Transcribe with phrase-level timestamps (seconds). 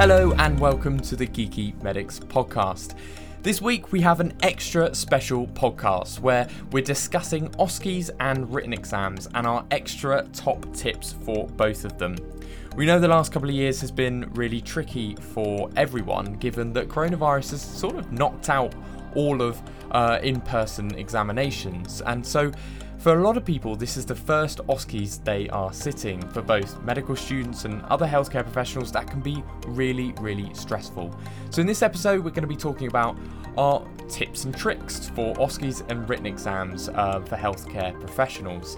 [0.00, 2.94] Hello and welcome to the Geeky Medics podcast.
[3.42, 9.28] This week we have an extra special podcast where we're discussing OSCEs and written exams
[9.34, 12.16] and our extra top tips for both of them.
[12.76, 16.88] We know the last couple of years has been really tricky for everyone given that
[16.88, 18.74] coronavirus has sort of knocked out
[19.14, 22.52] all of uh, in person examinations, and so
[23.00, 26.20] for a lot of people, this is the first OSCEs they are sitting.
[26.32, 31.10] For both medical students and other healthcare professionals, that can be really, really stressful.
[31.48, 33.16] So, in this episode, we're going to be talking about
[33.56, 38.76] our tips and tricks for OSCEs and written exams uh, for healthcare professionals.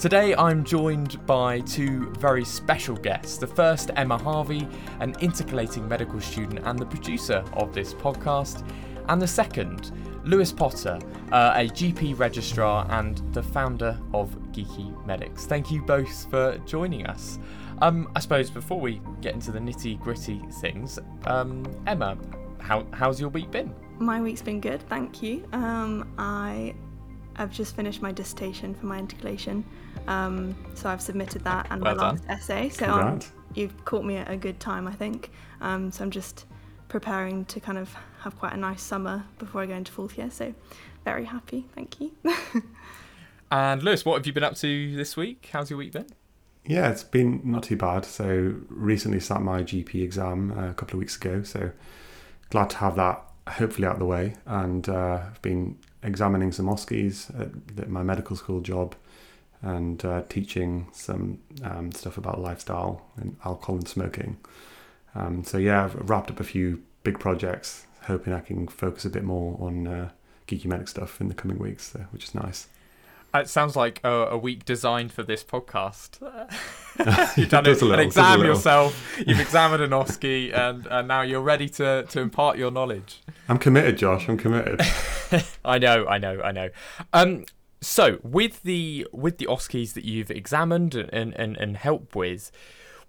[0.00, 3.36] Today, I'm joined by two very special guests.
[3.36, 4.66] The first, Emma Harvey,
[5.00, 8.66] an intercalating medical student and the producer of this podcast,
[9.08, 9.92] and the second,
[10.24, 10.98] Lewis Potter,
[11.32, 15.46] uh, a GP registrar and the founder of Geeky Medics.
[15.46, 17.38] Thank you both for joining us.
[17.80, 22.16] Um, I suppose before we get into the nitty gritty things, um, Emma,
[22.60, 23.74] how, how's your week been?
[23.98, 25.44] My week's been good, thank you.
[25.52, 26.74] Um, I
[27.34, 29.64] have just finished my dissertation for my intercalation,
[30.06, 32.16] um, so I've submitted that and well my done.
[32.16, 32.68] last essay.
[32.68, 33.20] So um,
[33.54, 35.30] you've caught me at a good time, I think.
[35.60, 36.46] Um, so I'm just
[36.88, 40.30] preparing to kind of have quite a nice summer before I go into fourth year.
[40.30, 40.54] So
[41.04, 42.12] very happy, thank you.
[43.50, 45.48] and Lewis, what have you been up to this week?
[45.52, 46.06] How's your week been?
[46.64, 48.04] Yeah, it's been not too bad.
[48.04, 51.42] So recently sat my GP exam uh, a couple of weeks ago.
[51.42, 51.72] So
[52.50, 54.34] glad to have that hopefully out of the way.
[54.46, 58.94] And uh, I've been examining some OSCEs at my medical school job
[59.62, 64.36] and uh, teaching some um, stuff about lifestyle and alcohol and smoking.
[65.14, 69.10] Um, so yeah, I've wrapped up a few big projects, hoping I can focus a
[69.10, 70.10] bit more on uh,
[70.46, 72.68] geeky medic stuff in the coming weeks, so, which is nice.
[73.34, 76.20] It sounds like a, a week designed for this podcast.
[77.36, 81.08] you've done a an little, does a exam yourself, you've examined an OSCE, and, and
[81.08, 83.22] now you're ready to, to impart your knowledge.
[83.48, 84.28] I'm committed, Josh.
[84.28, 84.82] I'm committed.
[85.64, 86.68] I know, I know, I know.
[87.14, 87.46] Um,
[87.80, 92.52] so with the with the OSCEs that you've examined and, and, and helped with,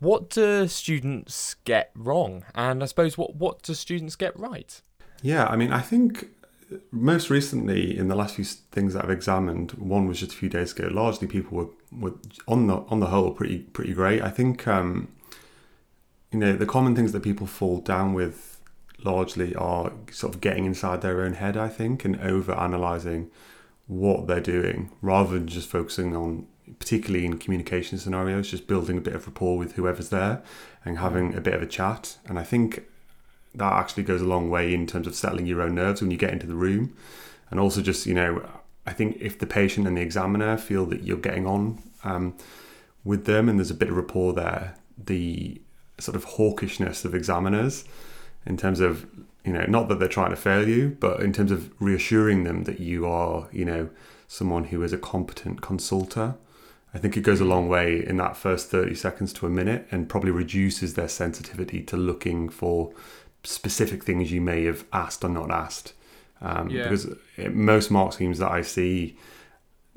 [0.04, 2.44] what do students get wrong?
[2.54, 4.82] And I suppose what what do students get right?
[5.22, 6.28] Yeah, I mean, I think
[6.92, 10.50] most recently in the last few things that I've examined, one was just a few
[10.50, 10.90] days ago.
[10.92, 12.14] Largely, people were, were
[12.48, 14.22] on the on the whole pretty pretty great.
[14.22, 15.08] I think um,
[16.32, 18.60] you know the common things that people fall down with
[19.04, 21.56] largely are sort of getting inside their own head.
[21.56, 23.32] I think and over analyzing
[23.88, 26.48] what they're doing rather than just focusing on
[26.80, 30.42] particularly in communication scenarios just building a bit of rapport with whoever's there
[30.86, 32.18] and having a bit of a chat.
[32.26, 32.84] And i think
[33.56, 36.18] that actually goes a long way in terms of settling your own nerves when you
[36.18, 36.96] get into the room.
[37.52, 38.50] And also just you know
[38.86, 42.36] i think if the patient and the examiner feel that you're getting on um,
[43.04, 45.62] with them and there's a bit of rapport there the
[46.00, 47.86] sort of hawkishness of examiners
[48.46, 49.06] in terms of
[49.46, 52.64] you know not that they're trying to fail you but in terms of reassuring them
[52.64, 53.90] that you are you know
[54.28, 56.36] someone who is a competent consulter
[56.94, 59.88] i think it goes a long way in that first 30 seconds to a minute
[59.92, 62.94] and probably reduces their sensitivity to looking for
[63.44, 65.94] specific things you may have asked or not asked.
[66.42, 66.84] Um, Yeah.
[66.84, 69.18] because in most mark schemes that i see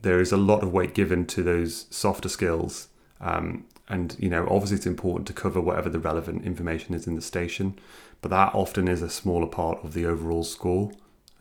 [0.01, 2.89] there is a lot of weight given to those softer skills.
[3.21, 7.15] Um, and you know obviously it's important to cover whatever the relevant information is in
[7.15, 7.79] the station
[8.21, 10.91] but that often is a smaller part of the overall score.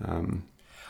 [0.04, 0.44] Um,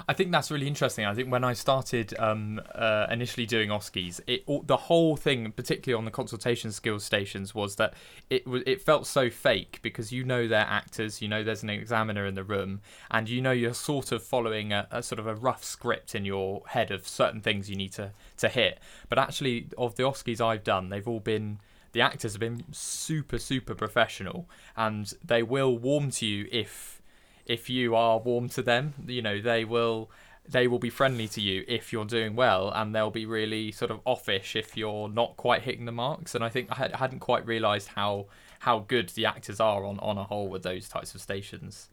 [0.08, 1.06] I think that's really interesting.
[1.06, 5.98] I think when I started um, uh, initially doing OSCEs, it the whole thing, particularly
[5.98, 7.94] on the consultation skills stations, was that
[8.30, 12.26] it it felt so fake because you know they're actors, you know there's an examiner
[12.26, 15.36] in the room, and you know you're sort of following a, a sort of a
[15.36, 18.80] rough script in your head of certain things you need to to hit.
[19.10, 21.60] But actually, of the OSCEs I've done, they've all been
[21.94, 26.95] the actors have been super super professional, and they will warm to you if
[27.46, 30.10] if you are warm to them you know they will
[30.48, 33.90] they will be friendly to you if you're doing well and they'll be really sort
[33.90, 36.36] of offish if you're not quite hitting the marks.
[36.36, 38.28] And i think i had, hadn't quite realized how
[38.60, 41.90] how good the actors are on on a whole with those types of stations.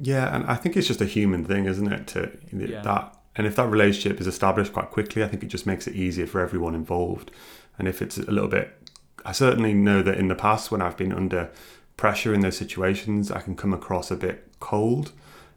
[0.00, 2.82] Yeah and i think it's just a human thing isn't it to Yeah.
[2.82, 5.94] that and if that relationship is established quite quickly i think it just makes it
[5.94, 7.30] easier for everyone involved.
[7.78, 8.76] And if it's a little bit
[9.24, 11.50] i certainly know that in the past when i've been under
[11.96, 15.12] pressure in those situations i can come across a bit cold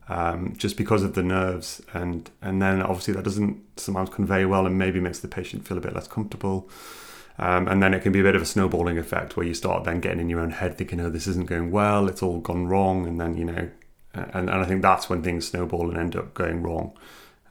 [0.09, 1.81] um, just because of the nerves.
[1.93, 5.77] And and then obviously that doesn't sometimes convey well and maybe makes the patient feel
[5.77, 6.69] a bit less comfortable.
[7.37, 9.85] Um, and then it can be a bit of a snowballing effect where you start
[9.85, 12.09] then getting in your own head thinking oh this isn't going well.
[12.09, 13.07] It's all gone wrong.
[13.07, 13.69] And then you know
[14.13, 16.97] and, and i think that's when things snowball and end up going wrong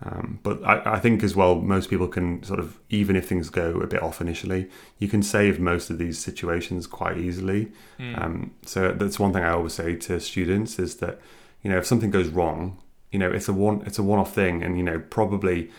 [0.03, 3.51] Um, but I, I, think as well, most people can sort of, even if things
[3.51, 7.73] go a bit off initially, you can save most of these situations quite easily.
[7.99, 8.23] Mm.
[8.23, 11.19] Um, so that's one thing I always say to students is that,
[11.63, 12.79] you know, if something goes wrong,
[13.11, 15.71] you know, it's a one, it's a one-off thing, and you know, probably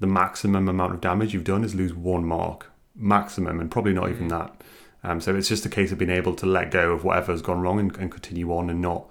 [0.00, 4.08] the maximum amount of damage you've done is lose one mark, maximum, and probably not
[4.08, 4.28] even hmm.
[4.28, 4.62] that.
[5.04, 7.60] Um, so it's just a case of being able to let go of whatever's gone
[7.60, 9.06] wrong and, and continue on, and not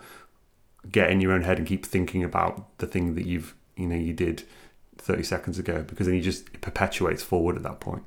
[0.92, 3.96] get in your own head and keep thinking about the thing that you've you know
[3.96, 4.44] you did
[4.98, 8.04] 30 seconds ago because then you just it perpetuates forward at that point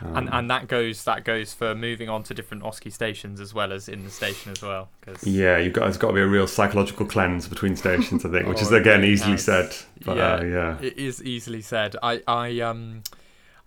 [0.00, 3.52] um, and and that goes that goes for moving on to different OSCE stations as
[3.52, 4.90] well as in the station as well.
[5.00, 5.26] Cause...
[5.26, 8.46] Yeah, you've got it's got to be a real psychological cleanse between stations, I think,
[8.46, 9.74] which is oh, again easily has, said.
[10.04, 11.96] But, yeah, uh, yeah, it is easily said.
[12.00, 13.02] I I um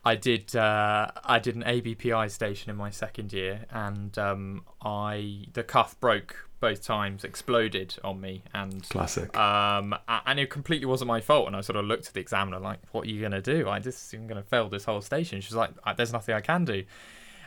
[0.03, 5.45] I did uh, I did an ABPI station in my second year, and um, I
[5.53, 9.35] the cuff broke both times exploded on me and classic.
[9.37, 11.47] um and it completely wasn't my fault.
[11.47, 13.67] And i sort of looked at the examiner like what are you gonna do?
[13.67, 15.41] I just i'm gonna fail this whole station.
[15.41, 16.83] She's like there's nothing i can do.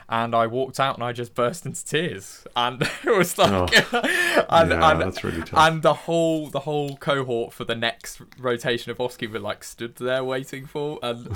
[0.07, 3.63] And I walked out and I just burst into tears, and it was like, oh,
[4.49, 5.57] and, yeah, and, that's really tough.
[5.57, 9.95] and the whole the whole cohort for the next rotation of OSCE were like stood
[9.95, 11.27] there waiting for, and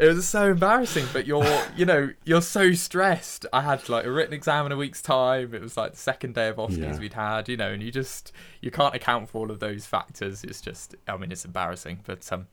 [0.00, 1.06] it was so embarrassing.
[1.12, 1.44] But you're,
[1.76, 3.46] you know, you're so stressed.
[3.52, 5.54] I had like a written exam in a week's time.
[5.54, 6.98] It was like the second day of OSCEs yeah.
[6.98, 10.42] we'd had, you know, and you just you can't account for all of those factors.
[10.42, 12.00] It's just, I mean, it's embarrassing.
[12.04, 12.46] But um,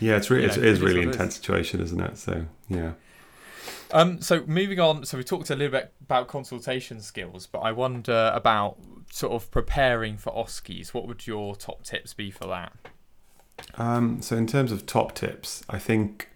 [0.00, 2.16] yeah, it's really, know, it is really intense situation, isn't it?
[2.18, 2.92] So yeah.
[3.92, 7.72] Um, so moving on, so we talked a little bit about consultation skills, but I
[7.72, 8.78] wonder about
[9.10, 10.94] sort of preparing for OSCEs.
[10.94, 12.72] What would your top tips be for that?
[13.74, 16.30] Um, so in terms of top tips, I think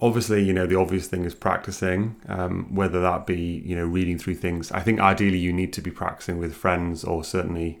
[0.00, 4.18] obviously, you know, the obvious thing is practicing, um, whether that be, you know, reading
[4.18, 4.70] through things.
[4.72, 7.80] I think ideally you need to be practicing with friends or certainly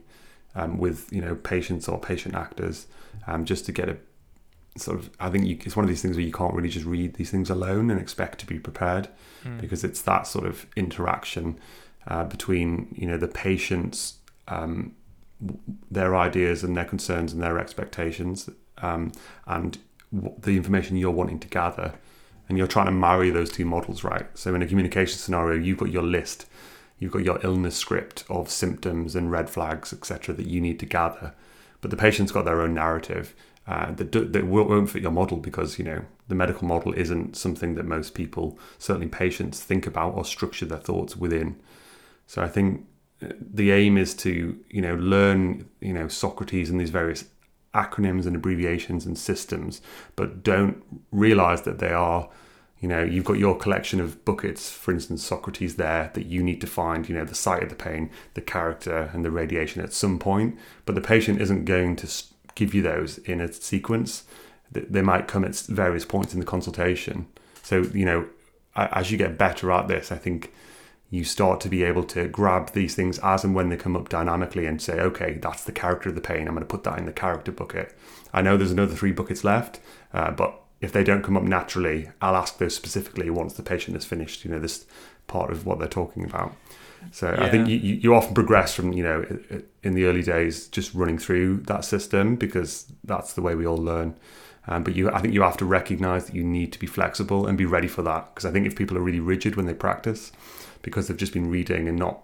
[0.54, 2.86] um, with, you know, patients or patient actors
[3.26, 3.98] um, just to get a
[4.78, 6.86] sort of, I think you, it's one of these things where you can't really just
[6.86, 9.08] read these things alone and expect to be prepared
[9.44, 9.60] mm.
[9.60, 11.58] because it's that sort of interaction
[12.08, 14.94] uh, between, you know, the patients, um,
[15.90, 18.48] their ideas and their concerns and their expectations
[18.78, 19.12] um,
[19.46, 19.78] and
[20.12, 21.92] the information you're wanting to gather
[22.48, 24.26] and you're trying to marry those two models right?
[24.34, 26.46] So in a communication scenario you've got your list.
[26.98, 30.86] You've got your illness script of symptoms and red flags etc that you need to
[30.86, 31.34] gather.
[31.80, 33.34] But the patient's got their own narrative
[33.66, 37.74] uh, that, that won't fit your model because you know the medical model isn't something
[37.74, 41.60] that most people certainly patients think about or structure their thoughts within.
[42.28, 42.86] So i think
[43.22, 47.24] uh, the aim is to you know learn you know socrates and these various
[47.76, 49.80] acronyms and abbreviations and systems,
[50.16, 50.82] but don't
[51.12, 52.28] realize that they are,
[52.80, 56.60] you know, you've got your collection of buckets, for instance, Socrates there, that you need
[56.60, 59.92] to find, you know, the site of the pain, the character, and the radiation at
[59.92, 60.58] some point.
[60.84, 62.08] But the patient isn't going to
[62.54, 64.24] give you those in a sequence.
[64.72, 67.28] They might come at various points in the consultation.
[67.62, 68.26] So, you know,
[68.74, 70.52] as you get better at this, I think
[71.10, 74.08] you start to be able to grab these things as and when they come up
[74.08, 76.48] dynamically and say, okay, that's the character of the pain.
[76.48, 77.96] I'm going to put that in the character bucket.
[78.32, 79.80] I know there's another three buckets left,
[80.12, 83.96] uh, but if they don't come up naturally, I'll ask those specifically once the patient
[83.96, 84.84] has finished, you know, this
[85.26, 86.54] part of what they're talking about.
[87.12, 87.44] So yeah.
[87.44, 89.24] I think you, you often progress from, you know,
[89.82, 93.78] in the early days, just running through that system because that's the way we all
[93.78, 94.16] learn.
[94.68, 97.46] Um, but you, I think you have to recognize that you need to be flexible
[97.46, 98.34] and be ready for that.
[98.34, 100.32] Because I think if people are really rigid when they practice,
[100.86, 102.22] because they've just been reading and not,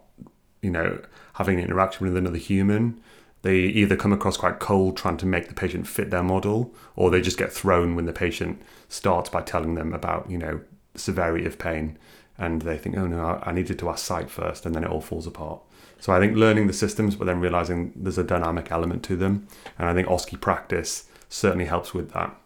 [0.62, 1.02] you know,
[1.35, 3.00] having an interaction with another human,
[3.42, 7.11] they either come across quite cold trying to make the patient fit their model, or
[7.11, 10.61] they just get thrown when the patient starts by telling them about, you know,
[10.95, 11.99] severity of pain.
[12.38, 15.00] And they think, oh no, I needed to ask site first, and then it all
[15.00, 15.61] falls apart.
[15.99, 19.49] So I think learning the systems, but then realizing there's a dynamic element to them.
[19.78, 22.37] And I think OSCE practice certainly helps with that.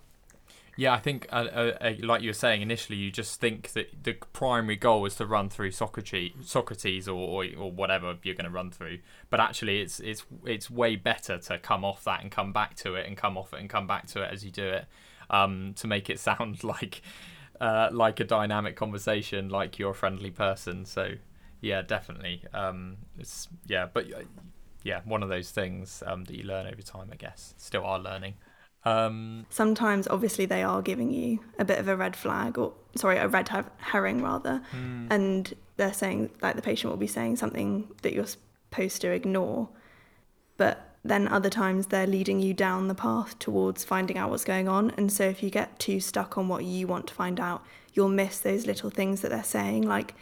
[0.78, 4.04] Yeah, I think, uh, uh, uh, like you were saying initially, you just think that
[4.04, 8.45] the primary goal is to run through Socrates, Socrates, or, or, or whatever you're going
[8.45, 8.99] to run through.
[9.30, 12.95] But actually, it's it's it's way better to come off that and come back to
[12.95, 14.87] it, and come off it and come back to it as you do it,
[15.30, 17.00] um, to make it sound like
[17.59, 20.85] uh, like a dynamic conversation, like you're a friendly person.
[20.85, 21.14] So,
[21.62, 22.45] yeah, definitely.
[22.52, 24.25] Um, it's yeah, but uh,
[24.83, 27.54] yeah, one of those things um, that you learn over time, I guess.
[27.56, 28.35] Still are learning.
[28.87, 33.19] Um, Sometimes, obviously, they are giving you a bit of a red flag, or sorry,
[33.19, 35.09] a red herring rather, mm.
[35.11, 39.69] and they're saying like the patient will be saying something that you're supposed to ignore,
[40.57, 44.69] but then other times they're leading you down the path towards finding out what's going
[44.69, 44.90] on.
[44.97, 48.09] And so if you get too stuck on what you want to find out, you'll
[48.09, 50.14] miss those little things that they're saying, like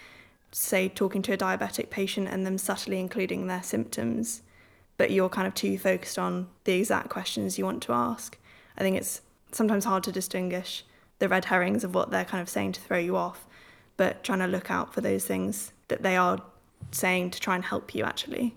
[0.52, 4.42] say talking to a diabetic patient and them subtly including their symptoms,
[4.96, 8.38] but you're kind of too focused on the exact questions you want to ask.
[8.76, 9.20] I think it's
[9.52, 10.84] sometimes hard to distinguish
[11.18, 13.46] the red herrings of what they're kind of saying to throw you off,
[13.96, 16.42] but trying to look out for those things that they are
[16.90, 18.54] saying to try and help you actually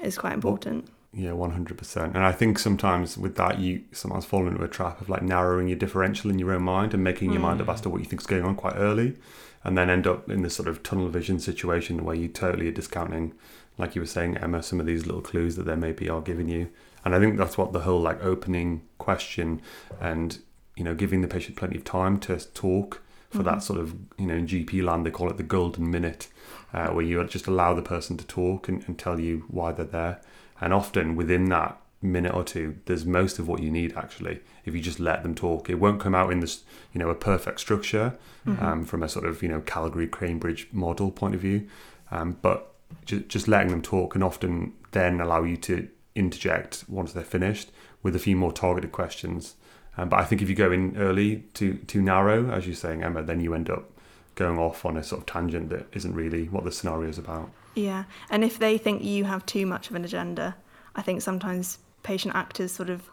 [0.00, 0.88] is quite important.
[1.12, 2.14] Yeah, one hundred percent.
[2.14, 5.68] And I think sometimes with that, you sometimes fall into a trap of like narrowing
[5.68, 7.92] your differential in your own mind and making your mind up as to mm.
[7.92, 9.16] what you think is going on quite early,
[9.64, 12.72] and then end up in this sort of tunnel vision situation where you totally are
[12.72, 13.32] discounting,
[13.78, 16.48] like you were saying, Emma, some of these little clues that there maybe are giving
[16.48, 16.70] you.
[17.04, 19.60] And I think that's what the whole like opening question
[20.00, 20.38] and
[20.76, 24.26] you know giving the patient plenty of time to talk for that sort of you
[24.26, 26.28] know in GP land they call it the golden minute,
[26.72, 29.84] uh, where you just allow the person to talk and, and tell you why they're
[29.84, 30.20] there.
[30.60, 34.40] And often within that minute or two, there's most of what you need actually.
[34.64, 37.14] If you just let them talk, it won't come out in this, you know, a
[37.14, 38.18] perfect structure
[38.60, 41.68] um, from a sort of you know Calgary Cambridge model point of view,
[42.10, 42.74] um, but
[43.04, 47.70] just, just letting them talk can often then allow you to interject once they're finished
[48.02, 49.56] with a few more targeted questions.
[49.96, 53.02] Um, but I think if you go in early too too narrow, as you're saying,
[53.02, 53.90] Emma, then you end up
[54.34, 57.50] going off on a sort of tangent that isn't really what the scenario is about.
[57.74, 60.56] Yeah, and if they think you have too much of an agenda,
[60.94, 63.10] I think sometimes patient actors sort of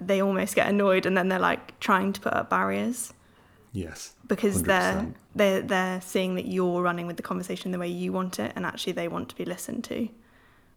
[0.00, 3.12] they almost get annoyed and then they're like trying to put up barriers
[3.84, 5.14] Yes, because they are 100%.
[5.34, 8.64] they're they're seeing that you're running with the conversation the way you want it and
[8.64, 10.08] actually they want to be listened to.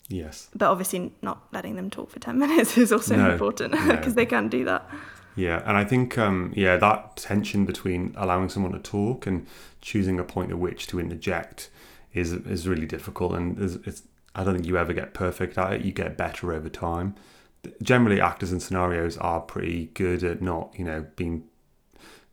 [0.09, 0.49] yes.
[0.53, 3.95] But obviously not letting them talk for 10 minutes is also No, important no.
[3.95, 4.83] because they can't do that.
[5.35, 9.47] Yeah, and I think um, yeah that tension between allowing someone to talk and
[9.81, 11.69] choosing a point at which to interject
[12.13, 14.01] is is really difficult, and it's
[14.35, 15.81] I don't think you ever get perfect at it.
[15.85, 17.15] You get better over time.
[17.81, 21.43] Generally, actors and scenarios are pretty good at not you know being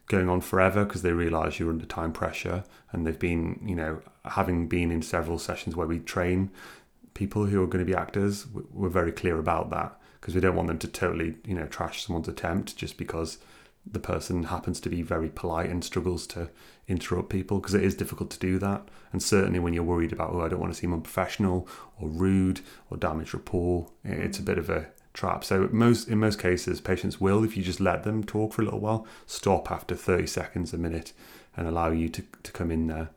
[0.06, 4.00] going on forever because they realize you're under time pressure, and they've been you know
[4.24, 6.50] having been in several sessions where we train
[7.14, 8.46] people who are going to be actors.
[8.72, 12.04] We're very clear about that because we don't want them to totally, you know, trash
[12.04, 13.38] someone's attempt just because
[13.90, 16.50] the person happens to be very polite and struggles to
[16.88, 18.88] interrupt people because it is difficult to do that.
[19.12, 21.68] And certainly when you're worried about, oh, I don't want to seem unprofessional
[22.00, 22.60] or rude
[22.90, 25.42] or damage rapport, it's a bit of a trap.
[25.42, 28.64] So most in most cases, patients will, if you just let them talk for a
[28.66, 31.12] little while, stop after 30 seconds a minute
[31.56, 33.08] and allow you to, to come in there.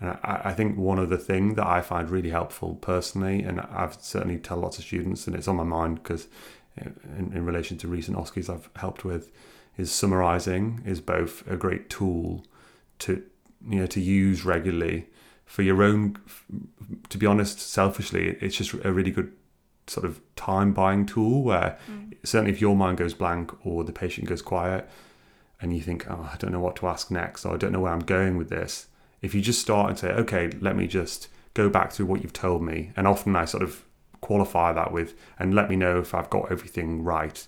[0.00, 3.60] And I, I think one of the thing that I find really helpful personally, and
[3.60, 6.28] I've certainly tell lots of students, and it's on my mind because
[6.80, 9.32] uh, in, in relation to recent OSCEs I've helped with,
[9.76, 12.44] is summarizing is both a great tool
[13.00, 13.24] to
[13.68, 15.08] you know to use regularly
[15.44, 16.16] for your own.
[17.08, 19.32] To be honest, selfishly, it's just a really good
[19.86, 21.78] sort of time buying tool where
[22.24, 24.88] certainly if your mind goes blank or the patient goes quiet
[25.60, 27.80] and you think, oh, I don't know what to ask next, or I don't know
[27.80, 28.88] where I'm going with this.
[29.22, 32.32] If you just start and say, okay, let me just go back to what you've
[32.32, 33.84] told me, and often I sort of
[34.20, 37.46] qualify that with, and let me know if I've got everything right.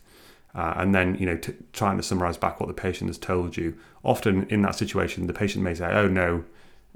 [0.55, 3.57] Uh, and then, you know, t- trying to summarize back what the patient has told
[3.59, 3.77] you.
[4.03, 6.45] Often in that situation, the patient may say, oh, no,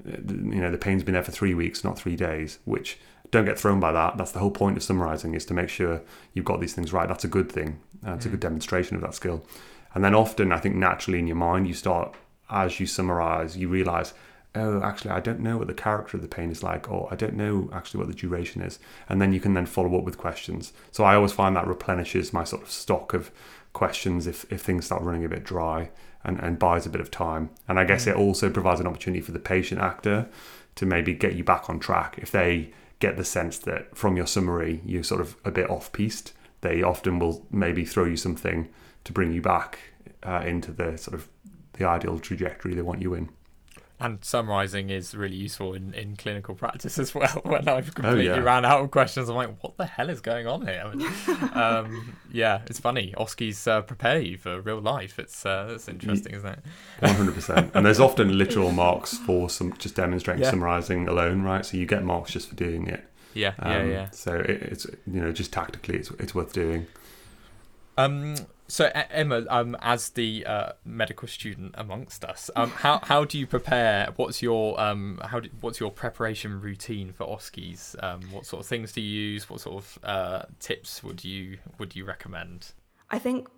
[0.07, 2.97] uh, you know, the pain's been there for three weeks, not three days, which
[3.31, 4.17] don't get thrown by that.
[4.17, 6.01] That's the whole point of summarizing is to make sure
[6.33, 7.07] you've got these things right.
[7.07, 7.79] That's a good thing.
[8.05, 9.45] Uh, it's a good demonstration of that skill.
[9.93, 12.15] And then often, I think naturally in your mind, you start,
[12.49, 14.13] as you summarize, you realize,
[14.53, 17.15] oh, actually, I don't know what the character of the pain is like, or I
[17.15, 18.79] don't know actually what the duration is.
[19.07, 20.73] And then you can then follow up with questions.
[20.91, 23.31] So I always find that replenishes my sort of stock of
[23.73, 25.89] questions if, if things start running a bit dry
[26.23, 27.49] and, and buys a bit of time.
[27.67, 30.27] And I guess it also provides an opportunity for the patient actor
[30.75, 32.71] to maybe get you back on track if they
[33.01, 36.31] get the sense that from your summary you're sort of a bit off piste.
[36.61, 38.69] They often will maybe throw you something
[39.03, 39.79] to bring you back
[40.23, 41.27] uh, into the sort of
[41.73, 43.29] the ideal trajectory they want you in.
[44.03, 47.41] And summarizing is really useful in, in clinical practice as well.
[47.45, 48.39] When I've completely yeah.
[48.39, 50.83] ran out of questions, I'm like, what the hell is going on here?
[50.83, 51.07] I mean,
[51.53, 53.13] um, yeah, it's funny.
[53.15, 55.19] OSCEs uh, prepare you for real life.
[55.19, 56.59] It's uh, it's interesting, isn't it?
[56.99, 57.71] One hundred percent.
[57.75, 60.49] And there's often literal marks for some just demonstrating Yeah.
[60.49, 61.63] summarizing alone, right?
[61.63, 63.05] So you get marks just for doing it.
[63.33, 64.09] Yeah, yeah, Um, yeah.
[64.11, 66.87] So it, it's you know just tactically, it's it's worth doing.
[67.97, 68.35] Um,
[68.71, 73.45] so Emma, um, as the uh, medical student amongst us, um, how how do you
[73.45, 74.13] prepare?
[74.15, 78.01] What's your um, how do, what's your preparation routine for OSCEs?
[78.01, 79.49] Um, what sort of things do you use?
[79.49, 82.71] What sort of uh, tips would you would you recommend?
[83.09, 83.49] I think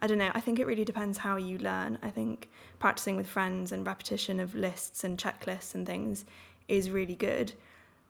[0.00, 0.30] I don't know.
[0.34, 1.98] I think it really depends how you learn.
[2.02, 2.48] I think
[2.78, 6.24] practicing with friends and repetition of lists and checklists and things
[6.68, 7.52] is really good.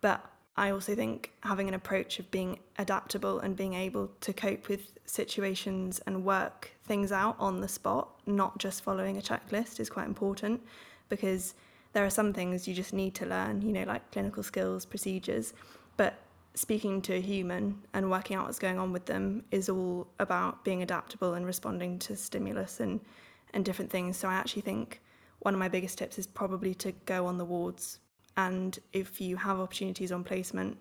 [0.01, 0.25] But
[0.57, 4.93] I also think having an approach of being adaptable and being able to cope with
[5.07, 10.07] situations and work things out on the spot, not just following a checklist, is quite
[10.07, 10.61] important
[11.09, 11.55] because
[11.95, 15.55] there are some things you just need to learn, you know, like clinical skills, procedures.
[15.97, 16.19] But
[16.55, 20.65] speaking to a human and working out what's going on with them is all about
[20.65, 23.01] being adaptable and responding to stimulus and
[23.55, 24.17] and different things.
[24.17, 25.01] So I actually think
[25.41, 27.99] one of my biggest tips is probably to go on the wards
[28.37, 30.79] and if you have opportunities on placement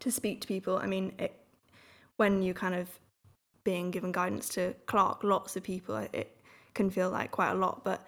[0.00, 0.76] to speak to people.
[0.76, 1.38] I mean, it,
[2.16, 2.88] when you kind of
[3.62, 6.36] being given guidance to clerk lots of people, it
[6.74, 8.06] can feel like quite a lot, but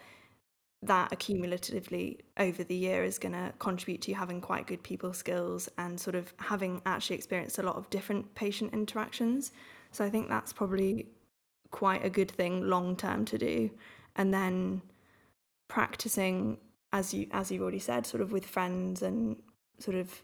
[0.82, 5.12] that accumulatively over the year is going to contribute to you having quite good people
[5.12, 9.52] skills and sort of having actually experienced a lot of different patient interactions.
[9.92, 11.06] So I think that's probably
[11.70, 13.70] quite a good thing long term to do.
[14.16, 14.82] And then
[15.68, 16.58] practicing
[16.92, 19.36] as you as you've already said, sort of with friends and
[19.78, 20.22] sort of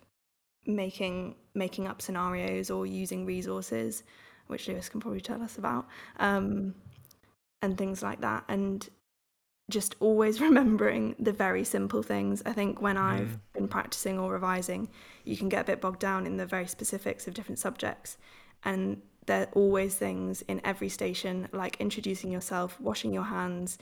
[0.67, 4.03] making making up scenarios or using resources,
[4.47, 5.87] which Lewis can probably tell us about,
[6.19, 6.75] um,
[7.63, 8.45] and things like that.
[8.49, 8.89] And
[9.71, 12.43] just always remembering the very simple things.
[12.47, 13.41] I think when I've mm.
[13.55, 14.89] been practicing or revising,
[15.25, 18.17] you can get a bit bogged down in the very specifics of different subjects.
[18.65, 23.79] And there are always things in every station, like introducing yourself, washing your hands,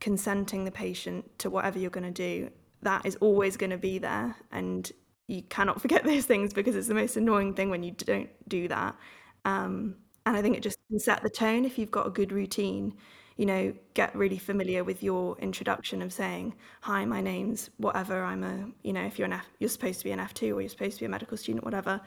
[0.00, 2.50] consenting the patient to whatever you're going to do.
[2.82, 4.36] That is always going to be there.
[4.52, 4.90] And
[5.26, 8.68] you cannot forget those things because it's the most annoying thing when you don't do
[8.68, 8.96] that.
[9.44, 12.32] Um, and I think it just can set the tone if you've got a good
[12.32, 12.94] routine
[13.38, 18.24] you know, get really familiar with your introduction of saying, "Hi, my name's whatever.
[18.24, 20.60] I'm a, you know, if you're an F, you're supposed to be an F2 or
[20.60, 22.00] you're supposed to be a medical student, whatever."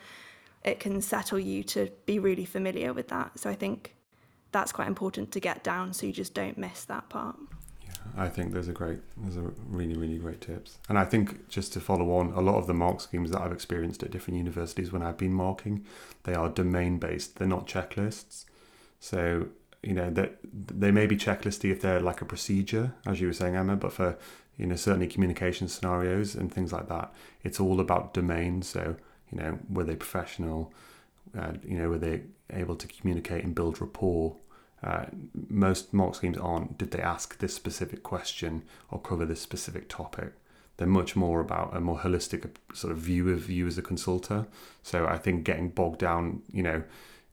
[0.63, 3.39] It can settle you to be really familiar with that.
[3.39, 3.95] So I think
[4.51, 7.37] that's quite important to get down, so you just don't miss that part.
[8.17, 8.99] I think those are great.
[9.17, 10.77] Those are really, really great tips.
[10.89, 13.51] And I think just to follow on, a lot of the mark schemes that I've
[13.51, 15.85] experienced at different universities when I've been marking,
[16.23, 17.37] they are domain based.
[17.37, 18.45] They're not checklists.
[18.99, 19.47] So
[19.83, 23.33] you know that they may be checklisty if they're like a procedure, as you were
[23.33, 24.17] saying, Emma, but for
[24.57, 28.61] you know certainly communication scenarios and things like that, it's all about domain.
[28.61, 28.95] So
[29.31, 30.73] you know were they professional?
[31.37, 32.21] Uh, you know were they
[32.51, 34.35] able to communicate and build rapport?
[34.83, 35.05] Uh,
[35.49, 36.77] most mark schemes aren't.
[36.77, 40.33] Did they ask this specific question or cover this specific topic?
[40.77, 44.49] They're much more about a more holistic sort of view of you as a consultant.
[44.81, 46.83] So I think getting bogged down, you know,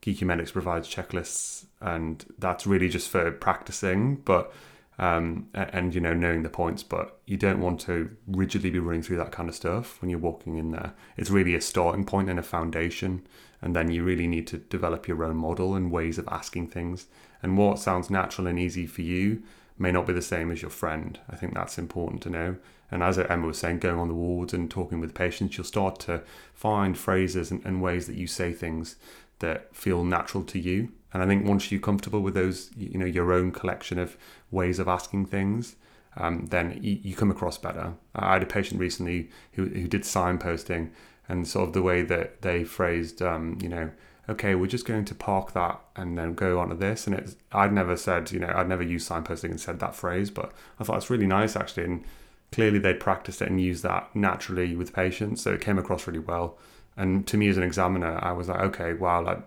[0.02, 4.52] Geeky Medics provides checklists, and that's really just for practicing, but
[4.98, 6.82] um, and you know knowing the points.
[6.82, 10.18] But you don't want to rigidly be running through that kind of stuff when you're
[10.18, 10.94] walking in there.
[11.16, 13.26] It's really a starting point and a foundation,
[13.60, 17.06] and then you really need to develop your own model and ways of asking things.
[17.42, 19.42] And what sounds natural and easy for you
[19.78, 21.18] may not be the same as your friend.
[21.30, 22.56] I think that's important to know.
[22.90, 26.00] And as Emma was saying, going on the wards and talking with patients, you'll start
[26.00, 26.22] to
[26.54, 28.96] find phrases and, and ways that you say things
[29.40, 30.88] that feel natural to you.
[31.12, 34.16] And I think once you're comfortable with those, you know, your own collection of
[34.50, 35.76] ways of asking things,
[36.16, 37.94] um, then you, you, come across better.
[38.14, 40.90] I had a patient recently who, who did signposting
[41.28, 43.90] and sort of the way that they phrased, um, you know,
[44.28, 47.06] okay, we're just going to park that and then go on to this.
[47.06, 50.30] And it's, I'd never said, you know, I'd never used signposting and said that phrase,
[50.30, 51.84] but I thought it's really nice actually.
[51.84, 52.04] And
[52.52, 55.42] clearly they'd practiced it and used that naturally with patients.
[55.42, 56.58] So it came across really well.
[56.96, 59.40] And to me as an examiner, I was like, okay, wow, like,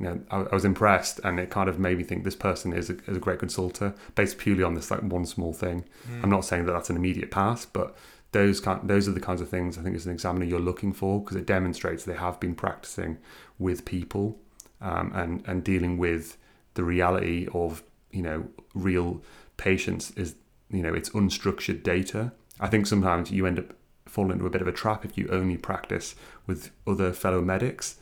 [0.00, 2.72] you know, I, I was impressed, and it kind of made me think this person
[2.72, 5.84] is a, is a great consultant based purely on this like one small thing.
[6.08, 6.24] Mm.
[6.24, 7.94] I'm not saying that that's an immediate pass, but
[8.34, 10.92] those kind, those are the kinds of things I think as an examiner you're looking
[10.92, 13.18] for because it demonstrates they have been practicing
[13.60, 14.38] with people
[14.80, 16.36] um, and and dealing with
[16.74, 19.22] the reality of you know real
[19.56, 20.34] patients is
[20.68, 22.32] you know it's unstructured data.
[22.58, 23.72] I think sometimes you end up
[24.04, 26.16] falling into a bit of a trap if you only practice
[26.46, 27.98] with other fellow medics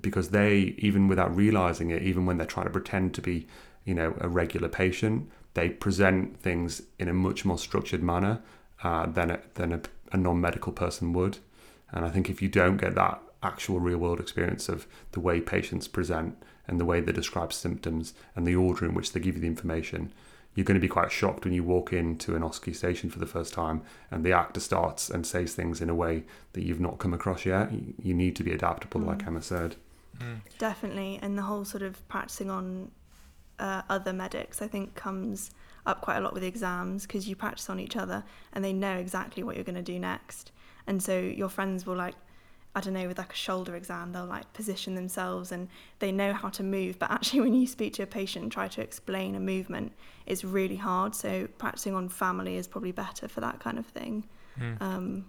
[0.00, 3.46] because they even without realizing it even when they're trying to pretend to be
[3.84, 8.40] you know a regular patient they present things in a much more structured manner
[8.84, 9.80] uh, than a, than a,
[10.12, 11.38] a non-medical person would
[11.90, 15.40] and i think if you don't get that actual real world experience of the way
[15.40, 19.34] patients present and the way they describe symptoms and the order in which they give
[19.34, 20.12] you the information
[20.54, 23.26] you're going to be quite shocked when you walk into an OSCE station for the
[23.26, 26.98] first time and the actor starts and says things in a way that you've not
[26.98, 27.70] come across yet.
[28.00, 29.06] You need to be adaptable, mm.
[29.06, 29.74] like Emma said.
[30.18, 30.40] Mm.
[30.58, 31.18] Definitely.
[31.20, 32.92] And the whole sort of practicing on
[33.58, 35.50] uh, other medics, I think, comes
[35.86, 38.96] up quite a lot with exams because you practice on each other and they know
[38.96, 40.52] exactly what you're going to do next.
[40.86, 42.14] And so your friends will like
[42.76, 45.68] I don't know, with like a shoulder exam, they'll like position themselves and
[46.00, 46.98] they know how to move.
[46.98, 49.92] But actually, when you speak to a patient and try to explain a movement,
[50.26, 51.14] it's really hard.
[51.14, 54.24] So practicing on family is probably better for that kind of thing.
[54.58, 54.82] Mm.
[54.82, 55.24] Um,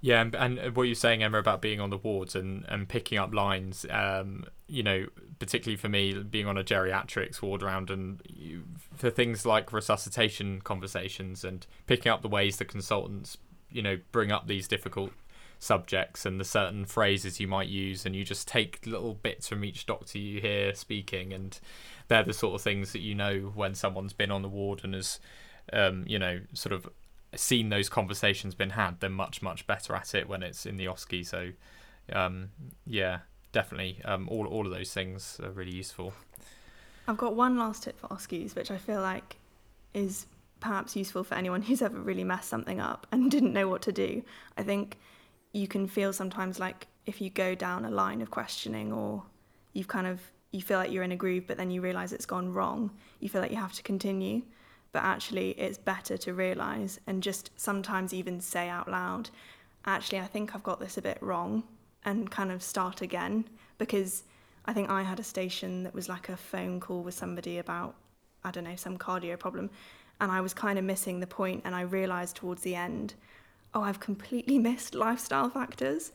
[0.00, 3.18] yeah, and, and, what you're saying, Emma, about being on the wards and, and picking
[3.18, 5.06] up lines, um, you know,
[5.40, 8.62] particularly for me, being on a geriatrics ward round and you,
[8.94, 13.38] for things like resuscitation conversations and picking up the ways the consultants,
[13.70, 15.10] you know, bring up these difficult
[15.58, 19.64] subjects and the certain phrases you might use, and you just take little bits from
[19.64, 21.58] each doctor you hear speaking, and
[22.06, 24.94] they're the sort of things that you know when someone's been on the ward and
[24.94, 25.18] has,
[25.72, 26.88] um, you know, sort of
[27.34, 29.00] seen those conversations been had.
[29.00, 31.26] They're much much better at it when it's in the OSCE.
[31.26, 31.50] So,
[32.12, 32.50] um,
[32.86, 33.20] yeah,
[33.52, 36.12] definitely, um, all all of those things are really useful.
[37.06, 39.36] I've got one last tip for OSCEs, which I feel like
[39.94, 40.26] is
[40.60, 43.92] perhaps useful for anyone who's ever really messed something up and didn't know what to
[43.92, 44.22] do.
[44.56, 44.98] I think
[45.52, 49.22] you can feel sometimes like if you go down a line of questioning or
[49.72, 52.26] you've kind of you feel like you're in a groove but then you realize it's
[52.26, 54.42] gone wrong you feel like you have to continue
[54.92, 59.30] but actually it's better to realize and just sometimes even say out loud
[59.84, 61.62] actually i think i've got this a bit wrong
[62.04, 63.44] and kind of start again
[63.78, 64.24] because
[64.66, 67.94] i think i had a station that was like a phone call with somebody about
[68.44, 69.70] i don't know some cardio problem
[70.20, 73.14] and i was kind of missing the point and i realized towards the end
[73.74, 76.12] oh, I've completely missed lifestyle factors.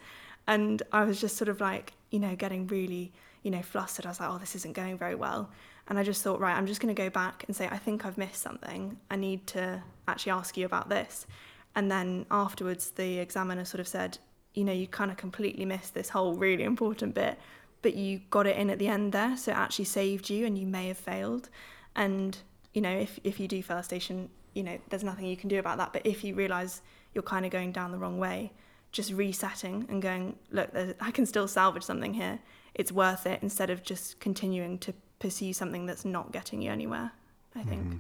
[0.47, 3.11] And I was just sort of like, you know, getting really,
[3.43, 4.05] you know, flustered.
[4.05, 5.49] I was like, oh, this isn't going very well.
[5.87, 8.05] And I just thought, right, I'm just going to go back and say, I think
[8.05, 8.97] I've missed something.
[9.11, 11.27] I need to actually ask you about this.
[11.75, 14.17] And then afterwards, the examiner sort of said,
[14.53, 17.37] you know, you kind of completely missed this whole really important bit,
[17.81, 19.35] but you got it in at the end there.
[19.35, 21.49] So it actually saved you and you may have failed.
[21.95, 22.37] And,
[22.73, 25.49] you know, if, if you do fail a station, you know, there's nothing you can
[25.49, 25.91] do about that.
[25.91, 26.81] But if you realise
[27.13, 28.53] you're kind of going down the wrong way,
[28.91, 30.69] just resetting and going, look,
[31.01, 32.39] I can still salvage something here.
[32.75, 34.93] It's worth it instead of just continuing to
[35.23, 37.11] pursue something that's not getting you anywhere.
[37.55, 37.81] I think.
[37.81, 37.97] Mm-hmm.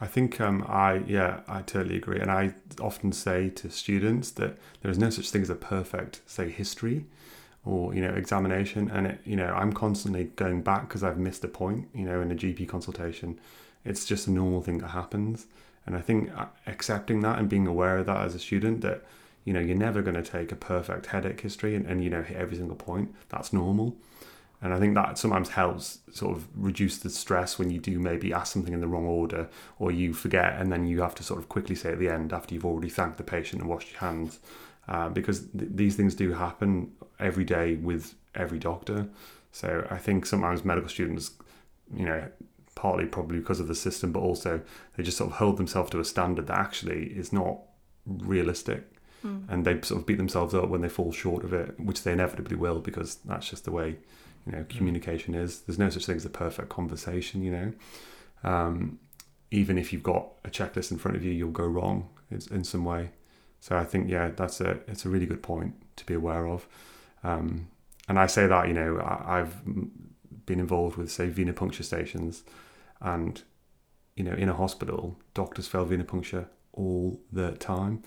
[0.00, 4.56] I think um, I yeah I totally agree, and I often say to students that
[4.80, 7.04] there is no such thing as a perfect say history
[7.64, 11.44] or you know examination, and it, you know I'm constantly going back because I've missed
[11.44, 11.88] a point.
[11.92, 13.38] You know in a GP consultation,
[13.84, 15.46] it's just a normal thing that happens.
[15.86, 19.04] And I think uh, accepting that and being aware of that as a student that,
[19.46, 22.22] you know, you're never going to take a perfect headache history and, and, you know,
[22.22, 23.14] hit every single point.
[23.30, 23.96] That's normal.
[24.60, 28.32] And I think that sometimes helps sort of reduce the stress when you do maybe
[28.32, 31.38] ask something in the wrong order or you forget and then you have to sort
[31.38, 34.00] of quickly say at the end after you've already thanked the patient and washed your
[34.00, 34.40] hands.
[34.88, 36.90] Uh, because th- these things do happen
[37.20, 39.06] every day with every doctor.
[39.52, 41.32] So I think sometimes medical students,
[41.94, 42.28] you know,
[42.74, 44.60] partly probably because of the system, but also
[44.96, 47.58] they just sort of hold themselves to a standard that actually is not
[48.06, 48.90] realistic.
[49.24, 49.42] Mm.
[49.48, 52.12] And they sort of beat themselves up when they fall short of it, which they
[52.12, 53.96] inevitably will because that's just the way,
[54.46, 54.76] you know, hmm.
[54.76, 55.42] communication mm.
[55.42, 55.60] is.
[55.60, 57.72] There's no such thing as a perfect conversation, you know.
[58.44, 58.98] Um,
[59.50, 62.84] even if you've got a checklist in front of you, you'll go wrong in some
[62.84, 63.10] way.
[63.60, 66.66] So I think, yeah, that's a it's a really good point to be aware of.
[67.24, 67.68] Um,
[68.08, 69.56] and I say that, you know, I, I've
[70.46, 72.42] been involved with, say, venipuncture stations
[73.00, 73.42] and,
[74.16, 78.02] you know, in a hospital, doctors fail venipuncture all the time.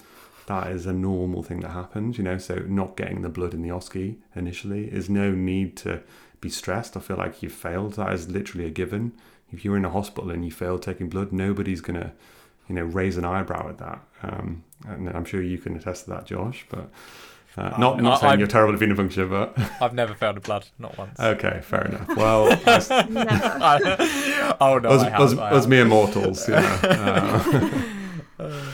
[0.47, 2.37] That is a normal thing that happens, you know.
[2.37, 6.01] So, not getting the blood in the OSCE initially is no need to
[6.39, 6.97] be stressed.
[6.97, 7.93] I feel like you've failed.
[7.93, 9.13] That is literally a given.
[9.51, 12.11] If you're in a hospital and you fail taking blood, nobody's going to,
[12.67, 14.01] you know, raise an eyebrow at that.
[14.23, 16.65] Um, and I'm sure you can attest to that, Josh.
[16.69, 16.89] But
[17.57, 20.67] uh, not not saying i you're terrible at venipuncture, but I've never failed a blood,
[20.79, 21.19] not once.
[21.19, 22.07] Okay, fair enough.
[22.15, 22.47] Well,
[24.61, 26.47] oh no, was, have, was, was me immortals.
[26.47, 26.79] Yeah.
[28.39, 28.61] Uh,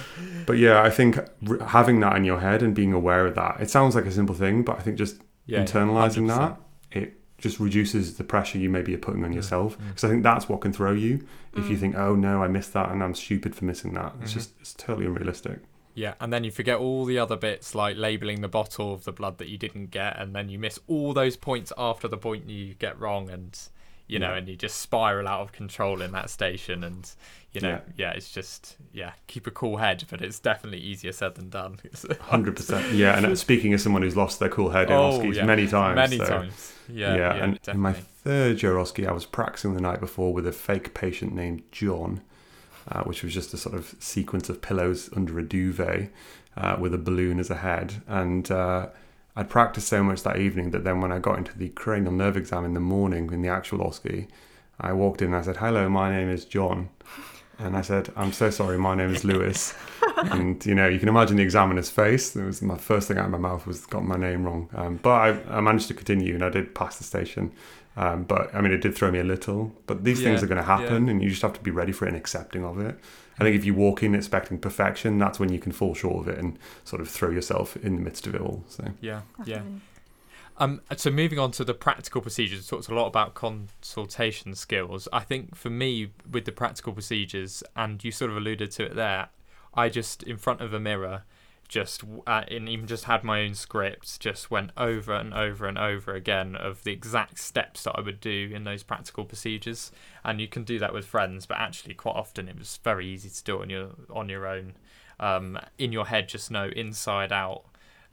[0.47, 1.19] but yeah, I think
[1.67, 4.33] having that in your head and being aware of that, it sounds like a simple
[4.33, 6.27] thing, but I think just yeah, internalizing 100%.
[6.27, 9.77] that, it just reduces the pressure you maybe are putting on yourself.
[9.89, 11.69] Because I think that's what can throw you if mm.
[11.69, 14.13] you think, oh no, I missed that and I'm stupid for missing that.
[14.21, 14.39] It's mm-hmm.
[14.39, 15.59] just it's totally unrealistic.
[15.93, 19.11] Yeah, and then you forget all the other bits like labeling the bottle of the
[19.11, 22.49] blood that you didn't get, and then you miss all those points after the point
[22.49, 23.59] you get wrong, and
[24.07, 24.37] you know, yeah.
[24.37, 27.09] and you just spiral out of control in that station, and
[27.51, 28.09] you know, yeah.
[28.09, 31.79] yeah, it's just yeah, keep a cool head, but it's definitely easier said than done.
[32.21, 33.17] Hundred percent, yeah.
[33.17, 35.45] And speaking as someone who's lost their cool head in oh, OSCEs yeah.
[35.45, 37.33] many times, many so, times, yeah, yeah.
[37.35, 37.73] and definitely.
[37.73, 41.33] in my third year OSCE, I was practicing the night before with a fake patient
[41.33, 42.21] named John
[42.89, 46.09] uh, which was just a sort of sequence of pillows under a duvet
[46.55, 48.01] uh, with a balloon as a head.
[48.07, 48.87] And uh,
[49.37, 52.35] I'd practiced so much that evening that then when I got into the cranial nerve
[52.35, 54.27] exam in the morning in the actual OSCE,
[54.81, 56.89] I walked in and I said, Hello, my name is John.
[57.59, 59.75] And I said, I'm so sorry, my name is Lewis.
[60.31, 62.35] and, you know, you can imagine the examiner's face.
[62.35, 64.69] It was my first thing out of my mouth was got my name wrong.
[64.73, 67.51] Um, but I, I managed to continue and I did pass the station.
[67.95, 69.71] Um, but I mean, it did throw me a little.
[69.85, 71.11] But these yeah, things are going to happen, yeah.
[71.11, 72.99] and you just have to be ready for it and accepting of it.
[73.39, 76.27] I think if you walk in expecting perfection, that's when you can fall short of
[76.27, 78.63] it and sort of throw yourself in the midst of it all.
[78.67, 79.61] So yeah, yeah.
[80.59, 85.07] Um, so moving on to the practical procedures, talked a lot about consultation skills.
[85.13, 88.95] I think for me, with the practical procedures, and you sort of alluded to it
[88.95, 89.29] there,
[89.75, 91.23] I just in front of a mirror
[91.67, 95.77] just uh, and even just had my own scripts just went over and over and
[95.77, 99.91] over again of the exact steps that I would do in those practical procedures.
[100.23, 103.29] And you can do that with friends but actually quite often it was very easy
[103.29, 104.73] to do on your on your own.
[105.19, 107.63] Um, in your head just know inside out.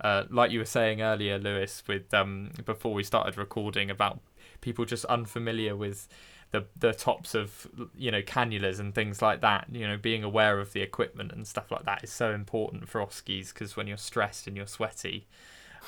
[0.00, 4.20] Uh, like you were saying earlier Lewis with um, before we started recording about
[4.60, 6.08] people just unfamiliar with
[6.54, 9.66] the the tops of you know cannulas and things like that.
[9.72, 13.00] You know, being aware of the equipment and stuff like that is so important for
[13.00, 15.26] OSCEs because when you're stressed and you're sweaty,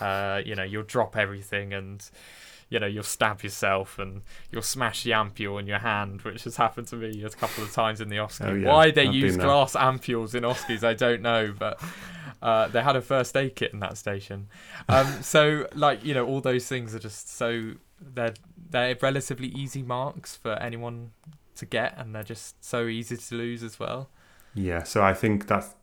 [0.00, 2.10] uh, you know, you'll drop everything and
[2.68, 6.56] you know you'll stab yourself and you'll smash the ampule in your hand, which has
[6.56, 8.44] happened to me a couple of times in the OSCE.
[8.44, 8.68] Oh, yeah.
[8.68, 11.80] Why they I've use glass ampules in OSCEs, I don't know, but.
[12.42, 14.46] Uh, they had a first aid kit in that station,
[14.90, 17.72] um, so like you know all those things are just so
[18.14, 18.34] they're
[18.70, 21.12] they're relatively easy marks for anyone
[21.56, 24.08] to get, and they're just so easy to lose as well.
[24.54, 25.74] Yeah, so I think that's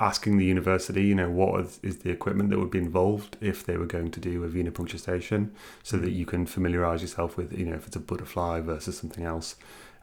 [0.00, 3.64] asking the university, you know, what is, is the equipment that would be involved if
[3.64, 7.56] they were going to do a venipuncture station, so that you can familiarize yourself with,
[7.56, 9.56] you know, if it's a butterfly versus something else.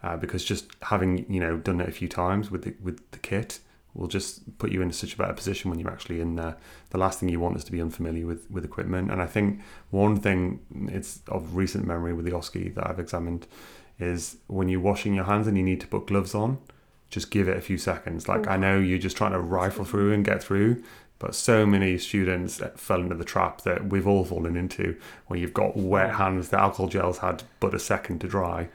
[0.03, 3.19] Uh, because just having, you know, done it a few times with the, with the
[3.19, 3.59] kit
[3.93, 6.55] will just put you in such a better position when you're actually in there.
[6.91, 9.11] The last thing you want is to be unfamiliar with, with equipment.
[9.11, 13.47] And I think one thing it's of recent memory with the OSCE that I've examined
[13.99, 16.57] is when you're washing your hands and you need to put gloves on,
[17.09, 18.27] just give it a few seconds.
[18.27, 20.81] Like I know you're just trying to rifle through and get through,
[21.19, 25.53] but so many students fell into the trap that we've all fallen into where you've
[25.53, 28.69] got wet hands, the alcohol gel's had but a second to dry.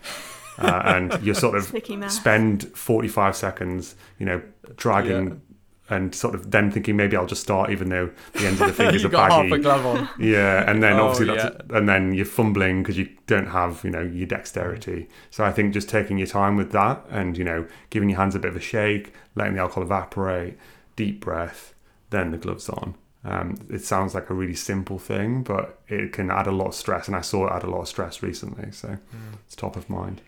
[0.58, 1.64] Uh, and you sort of
[2.10, 4.42] spend 45 seconds, you know,
[4.76, 5.40] dragging
[5.88, 8.72] and sort of then thinking maybe I'll just start even though the ends of the
[8.82, 9.62] fingers you are got half a baggy.
[9.62, 10.08] glove on.
[10.18, 13.90] Yeah, and then Oh, obviously that's and then you're fumbling because you don't have you
[13.90, 15.08] know your dexterity.
[15.30, 18.34] So I think just taking your time with that and you know giving your hands
[18.34, 20.58] a bit of a shake, letting the alcohol evaporate,
[20.96, 21.74] deep breath,
[22.10, 22.96] then the gloves on.
[23.24, 26.74] Um, it sounds like a really simple thing, but it can add a lot of
[26.74, 28.98] stress, and I saw it add a lot of stress recently, so
[29.44, 30.20] it's top of mind.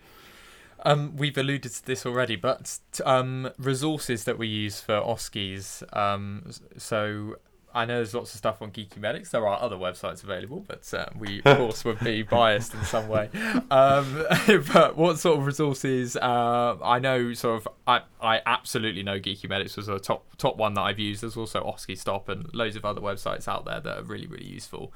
[0.85, 5.95] Um, we've alluded to this already, but um, resources that we use for OSCEs.
[5.95, 7.35] Um, so
[7.73, 9.29] I know there's lots of stuff on Geeky Medics.
[9.29, 13.07] There are other websites available, but uh, we of course would be biased in some
[13.07, 13.29] way.
[13.69, 14.25] Um,
[14.73, 16.15] but what sort of resources?
[16.15, 17.67] Uh, I know sort of.
[17.87, 21.21] I, I absolutely know Geeky Medics was a top top one that I've used.
[21.21, 24.47] There's also OSCE Stop and loads of other websites out there that are really really
[24.47, 24.91] useful.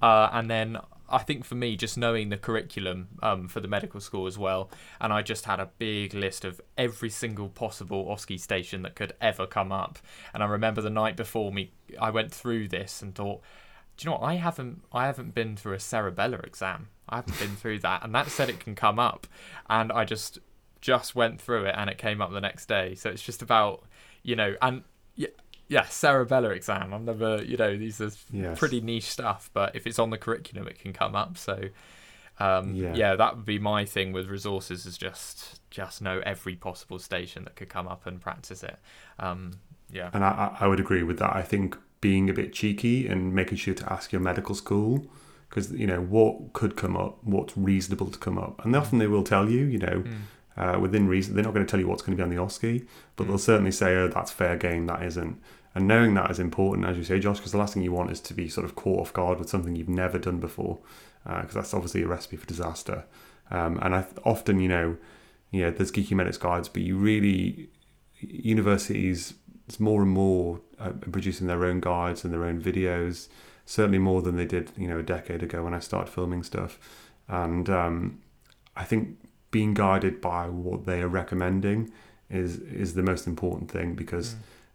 [0.00, 4.00] Uh, and then I think for me, just knowing the curriculum um, for the medical
[4.00, 8.40] school as well, and I just had a big list of every single possible OSCE
[8.40, 9.98] station that could ever come up.
[10.32, 13.42] And I remember the night before me, I went through this and thought,
[13.96, 14.26] do you know what?
[14.26, 16.88] I haven't, I haven't been through a cerebellar exam.
[17.08, 19.26] I haven't been through that, and that said it can come up,
[19.68, 20.38] and I just,
[20.80, 22.94] just went through it, and it came up the next day.
[22.94, 23.84] So it's just about,
[24.22, 24.84] you know, and
[25.68, 26.92] yeah, cerebellar exam.
[26.94, 28.58] I've never, you know, these are Yes.
[28.58, 31.36] pretty niche stuff, but if it's on the curriculum, it can come up.
[31.38, 31.68] So,
[32.38, 32.94] um, Yeah.
[32.94, 33.16] yeah.
[33.16, 37.56] that would be my thing with resources is just just know every possible station that
[37.56, 38.76] could come up and practice it.
[39.18, 39.52] Um,
[39.90, 40.28] yeah, And I,
[40.60, 41.34] I I would agree with that.
[41.34, 45.06] I think being a bit cheeky and making sure to ask your medical school
[45.48, 49.06] because you know what could come up, what's reasonable to come up, and often they
[49.06, 50.04] will tell you, you know,
[50.56, 51.34] uh, within reason.
[51.34, 52.86] They're not going to tell you what's going to be on the OSCE,
[53.16, 54.86] but they'll certainly say, "Oh, that's fair game.
[54.86, 55.40] That isn't."
[55.74, 58.12] And knowing that is important, as you say, Josh, because the last thing you want
[58.12, 60.78] is to be sort of caught off guard with something you've never done before,
[61.24, 63.04] because that's obviously a recipe for disaster.
[63.50, 64.96] Um, and I th- often, you know,
[65.50, 67.70] yeah, there's geeky medics guides, but you really
[68.20, 69.34] universities
[69.66, 73.28] it's more and more uh, producing their own guides and their own videos
[73.66, 76.78] certainly more than they did you know a decade ago when i started filming stuff
[77.28, 78.20] and um,
[78.76, 79.16] i think
[79.54, 81.88] being guided by what they are recommending
[82.28, 84.34] is is the most important thing because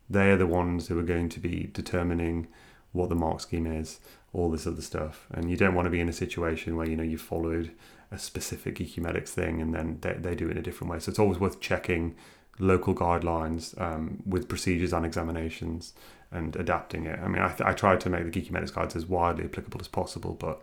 [0.09, 2.47] they are the ones who are going to be determining
[2.93, 3.99] what the mark scheme is
[4.31, 6.95] all this other stuff and you don't want to be in a situation where you
[6.95, 7.71] know you've followed
[8.09, 10.99] a specific Geeky Medics thing and then they, they do it in a different way
[10.99, 12.15] so it's always worth checking
[12.57, 15.91] local guidelines um, with procedures and examinations
[16.31, 17.19] and adapting it.
[17.19, 19.81] I mean, I, th- I tried to make the Geeky Medics guides as widely applicable
[19.81, 20.61] as possible, but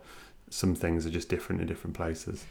[0.49, 2.45] some things are just different in different places.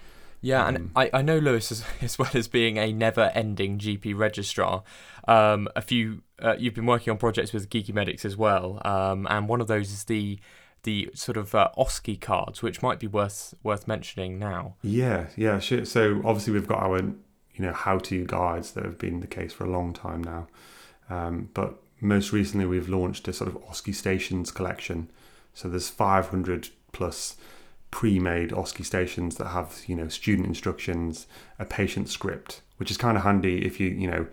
[0.46, 4.16] Yeah, Um, and I, I know Lewis as, as well as being a never-ending GP
[4.16, 4.84] registrar.
[5.26, 9.26] Um, a few uh, you've been working on projects with Geeky Medics as well, um,
[9.28, 10.38] and one of those is the
[10.82, 14.76] the sort of uh, OSCE cards, which might be worth worth mentioning now.
[14.82, 15.84] Yeah, yeah, sure.
[15.84, 19.64] So obviously we've got our you know how-to guides that have been the case for
[19.64, 20.46] a long time now,
[21.10, 25.10] um, but most recently we've launched a sort of OSCE stations collection.
[25.54, 27.36] So there's 500 plus
[27.90, 31.26] pre-made OSCE stations that have you know student instructions,
[31.58, 34.26] a patient script, which is kind of handy if you you know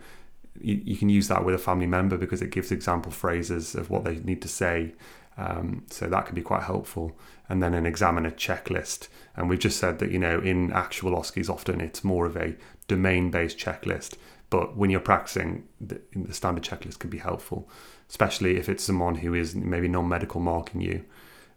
[0.60, 3.90] you, you, can use that with a family member because it gives example phrases of
[3.90, 4.94] what they need to say.
[5.36, 7.18] Um, so that can be quite helpful.
[7.48, 9.08] And then an examiner checklist.
[9.34, 12.54] And we've just said that, you know, in actual OSCEs, often it's more of a
[12.86, 14.16] domain based checklist.
[14.48, 17.68] But when you're practicing, the, the standard checklist can be helpful,
[18.08, 21.04] especially if it's someone who is maybe non medical marking you.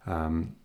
[0.08, 0.56] Um,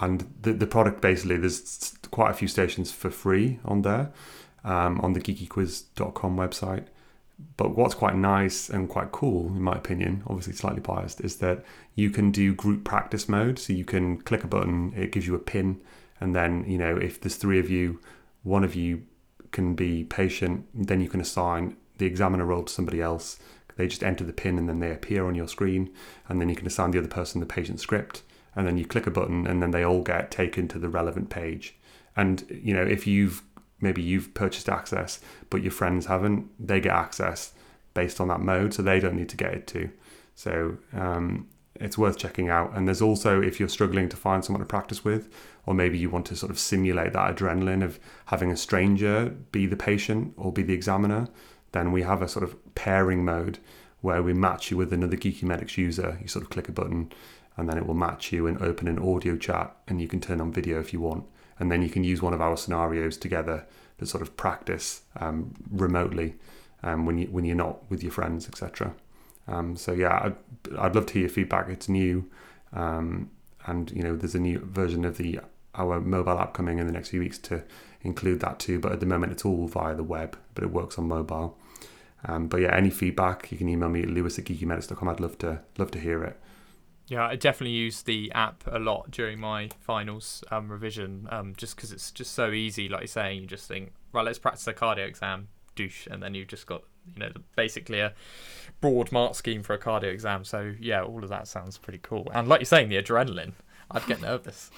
[0.00, 4.12] and the, the product basically, there's quite a few stations for free on there
[4.64, 6.86] um, on the geekyquiz.com website.
[7.56, 11.64] But what's quite nice and quite cool, in my opinion, obviously slightly biased, is that
[11.94, 13.58] you can do group practice mode.
[13.58, 15.80] So you can click a button, it gives you a pin,
[16.20, 18.00] and then you know if there's three of you,
[18.42, 19.02] one of you
[19.50, 20.66] can be patient.
[20.74, 23.38] Then you can assign the examiner role to somebody else.
[23.76, 25.92] They just enter the pin and then they appear on your screen,
[26.28, 28.22] and then you can assign the other person the patient script,
[28.56, 31.30] and then you click a button, and then they all get taken to the relevant
[31.30, 31.76] page.
[32.16, 33.42] And you know if you've
[33.80, 37.52] maybe you've purchased access but your friends haven't they get access
[37.92, 39.90] based on that mode so they don't need to get it too.
[40.34, 42.76] So um, it's worth checking out.
[42.76, 45.28] And there's also if you're struggling to find someone to practice with
[45.66, 49.66] or maybe you want to sort of simulate that adrenaline of having a stranger be
[49.66, 51.28] the patient or be the examiner
[51.72, 53.58] then we have a sort of pairing mode
[54.00, 56.18] where we match you with another Geeky Medics user.
[56.20, 57.10] You sort of click a button
[57.56, 60.40] and then it will match you and open an audio chat and you can turn
[60.40, 61.24] on video if you want
[61.58, 63.66] and then you can use one of our scenarios together
[63.98, 66.34] to sort of practice um, remotely
[66.82, 68.94] um, when you when you're not with your friends, etc.
[69.46, 70.36] Um, so yeah, I'd,
[70.78, 71.68] I'd love to hear your feedback.
[71.68, 72.30] It's new,
[72.72, 73.30] um,
[73.66, 75.40] and you know there's a new version of the
[75.74, 77.64] our mobile app coming in the next few weeks to
[78.02, 78.78] include that too.
[78.78, 81.58] But at the moment, it's all via the web, but it works on mobile.
[82.26, 85.08] Um, but yeah, any feedback you can email me at lewis at geekymedics.com.
[85.08, 86.38] I'd love to love to hear it.
[87.06, 91.76] Yeah, I definitely use the app a lot during my finals um, revision, um, just
[91.76, 92.88] because it's just so easy.
[92.88, 96.34] Like you're saying, you just think, right, let's practice a cardio exam, douche, and then
[96.34, 98.14] you've just got you know basically a
[98.80, 100.44] broad mark scheme for a cardio exam.
[100.44, 102.30] So yeah, all of that sounds pretty cool.
[102.32, 103.52] And like you're saying, the adrenaline,
[103.90, 104.70] I'd get nervous.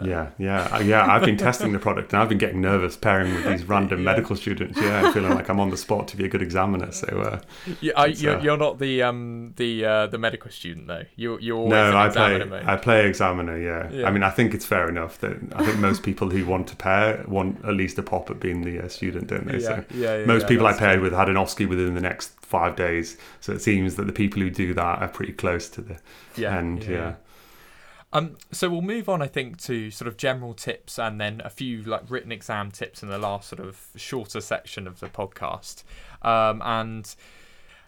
[0.00, 1.04] Yeah, yeah, uh, yeah.
[1.06, 4.04] I've been testing the product and I've been getting nervous pairing with these random yeah.
[4.06, 4.80] medical students.
[4.80, 6.90] Yeah, feeling like I'm on the spot to be a good examiner.
[6.92, 7.40] So, uh,
[7.82, 11.04] yeah, I, you're, uh, you're, not the um the uh, the medical student though.
[11.16, 12.62] You you're no, I play.
[12.64, 13.58] I play examiner.
[13.58, 13.90] Yeah.
[13.92, 14.08] yeah.
[14.08, 16.76] I mean, I think it's fair enough that I think most people who want to
[16.76, 19.58] pair want at least a pop at being the uh, student, don't they?
[19.58, 21.02] Yeah, so yeah, most people I paired true.
[21.02, 23.18] with had an OSCE within the next five days.
[23.40, 25.98] So it seems that the people who do that are pretty close to the
[26.36, 26.84] yeah, end.
[26.84, 27.14] yeah.
[28.12, 31.50] Um, so we'll move on, I think, to sort of general tips and then a
[31.50, 35.82] few like written exam tips in the last sort of shorter section of the podcast.
[36.20, 37.14] Um, and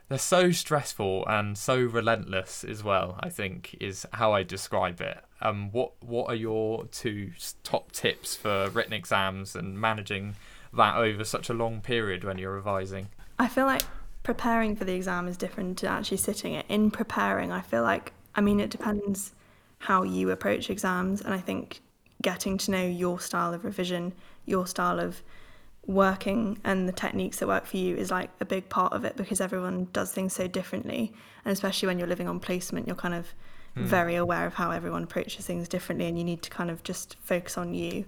[0.09, 3.19] they're so stressful and so relentless as well.
[3.21, 5.19] I think is how I describe it.
[5.41, 7.33] Um, what what are your two
[7.63, 10.37] top tips for written exams and managing
[10.73, 13.09] that over such a long period when you're revising?
[13.39, 13.83] I feel like
[14.23, 16.65] preparing for the exam is different to actually sitting it.
[16.69, 19.33] In preparing, I feel like I mean it depends
[19.85, 21.21] how you approach exams.
[21.21, 21.83] And I think
[22.23, 24.15] getting to know your style of revision,
[24.47, 25.23] your style of
[25.87, 29.15] working, and the techniques that work for you is like a big part of it
[29.15, 31.13] because everyone does things so differently.
[31.45, 33.35] And especially when you're living on placement, you're kind of
[33.77, 33.83] mm.
[33.83, 37.17] very aware of how everyone approaches things differently, and you need to kind of just
[37.23, 38.07] focus on you.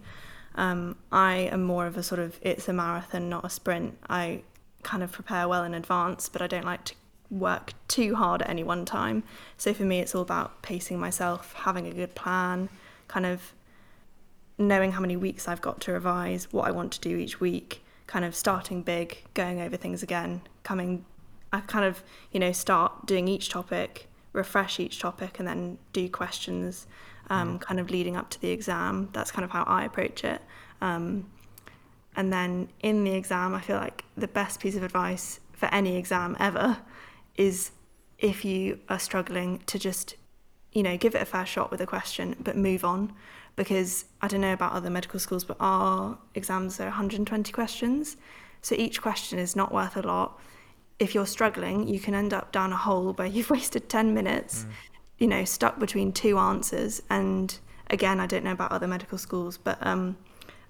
[0.55, 3.99] Um, I am more of a sort of it's a marathon, not a sprint.
[4.09, 4.45] I
[4.83, 6.95] kind of prepare well in advance, but I don't like to
[7.31, 9.23] work too hard at any one time.
[9.57, 12.69] So for me, it's all about pacing myself, having a good plan,
[13.09, 13.53] kind of
[14.59, 17.85] knowing how many weeks I've got to revise, what I want to do each week,
[18.07, 21.05] kind of starting big, going over things again, coming,
[21.53, 26.09] I kind of, you know, start doing each topic, refresh each topic, and then do
[26.09, 26.87] questions,
[27.29, 27.61] um, mm.
[27.61, 29.11] kind of leading up to the exam.
[29.13, 30.41] That's kind of how I approach it.
[30.81, 31.31] Um,
[32.15, 35.97] and then in the exam, I feel like the best piece of advice for any
[35.97, 36.79] exam ever
[37.37, 37.71] is
[38.19, 40.17] if you are struggling to just,
[40.73, 43.13] you know, give it a fair shot with a question, but move on.
[43.57, 48.17] Because I don't know about other medical schools, but our exams are 120 questions.
[48.61, 50.39] So each question is not worth a lot.
[50.99, 54.65] If you're struggling, you can end up down a hole where you've wasted 10 minutes,
[54.65, 54.73] mm.
[55.19, 57.03] you know, stuck between two answers.
[57.09, 57.59] And
[57.89, 60.17] again, I don't know about other medical schools, but um,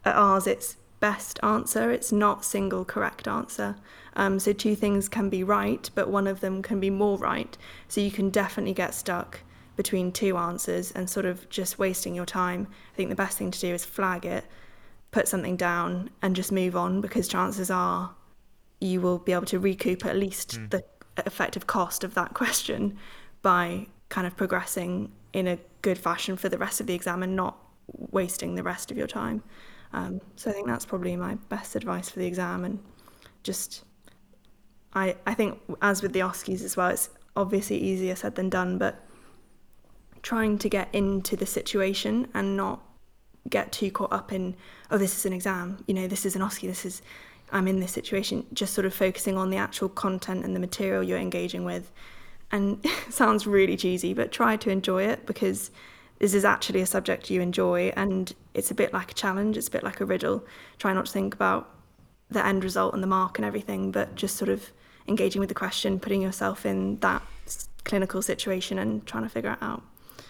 [0.04, 3.76] at ours, it's best answer, it's not single correct answer.
[4.14, 7.56] Um, so two things can be right, but one of them can be more right.
[7.88, 9.40] So you can definitely get stuck
[9.76, 12.66] between two answers and sort of just wasting your time.
[12.92, 14.46] I think the best thing to do is flag it,
[15.10, 18.14] put something down, and just move on because chances are
[18.80, 20.70] you will be able to recoup at least mm.
[20.70, 20.84] the
[21.24, 22.96] effective cost of that question
[23.42, 27.36] by kind of progressing in a good fashion for the rest of the exam and
[27.36, 29.42] not wasting the rest of your time.
[29.96, 32.78] Um, so I think that's probably my best advice for the exam and
[33.42, 33.82] just
[34.92, 38.78] I, I think as with the OSCEs as well, it's obviously easier said than done,
[38.78, 39.02] but
[40.22, 42.82] trying to get into the situation and not
[43.48, 44.54] get too caught up in,
[44.90, 47.02] oh, this is an exam, you know, this is an OSCE, this is,
[47.52, 51.02] I'm in this situation, just sort of focusing on the actual content and the material
[51.02, 51.90] you're engaging with.
[52.50, 55.70] And sounds really cheesy, but try to enjoy it because
[56.18, 59.68] this is actually a subject you enjoy and it's a bit like a challenge, it's
[59.68, 60.44] a bit like a riddle.
[60.78, 61.70] Try not to think about
[62.30, 64.72] the end result and the mark and everything, but just sort of
[65.06, 67.22] engaging with the question, putting yourself in that
[67.84, 69.82] clinical situation and trying to figure it out.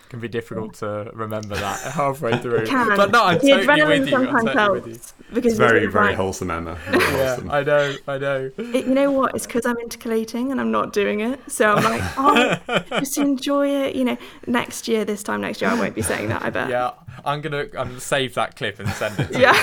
[0.06, 2.58] It can be difficult to remember that halfway through.
[2.58, 2.96] It can.
[2.96, 4.10] But no, I'm The totally adrenaline with you.
[4.12, 4.92] Sometimes totally with you.
[4.92, 6.76] helps because It's very, very like, wholesome, Emma.
[6.86, 7.50] Very Yeah, wholesome.
[7.50, 8.50] I know, I know.
[8.56, 9.34] it, you know what?
[9.34, 11.40] It's because I'm intercalating and I'm not doing it.
[11.50, 13.96] So I'm like, oh, just enjoy it.
[13.96, 16.42] You know, next year, this time next year, I won't be saying that.
[16.42, 16.70] I bet.
[16.70, 16.92] Yeah,
[17.24, 19.32] I'm gonna I'm gonna save that clip and send it.
[19.32, 19.40] To.
[19.40, 19.54] Yeah.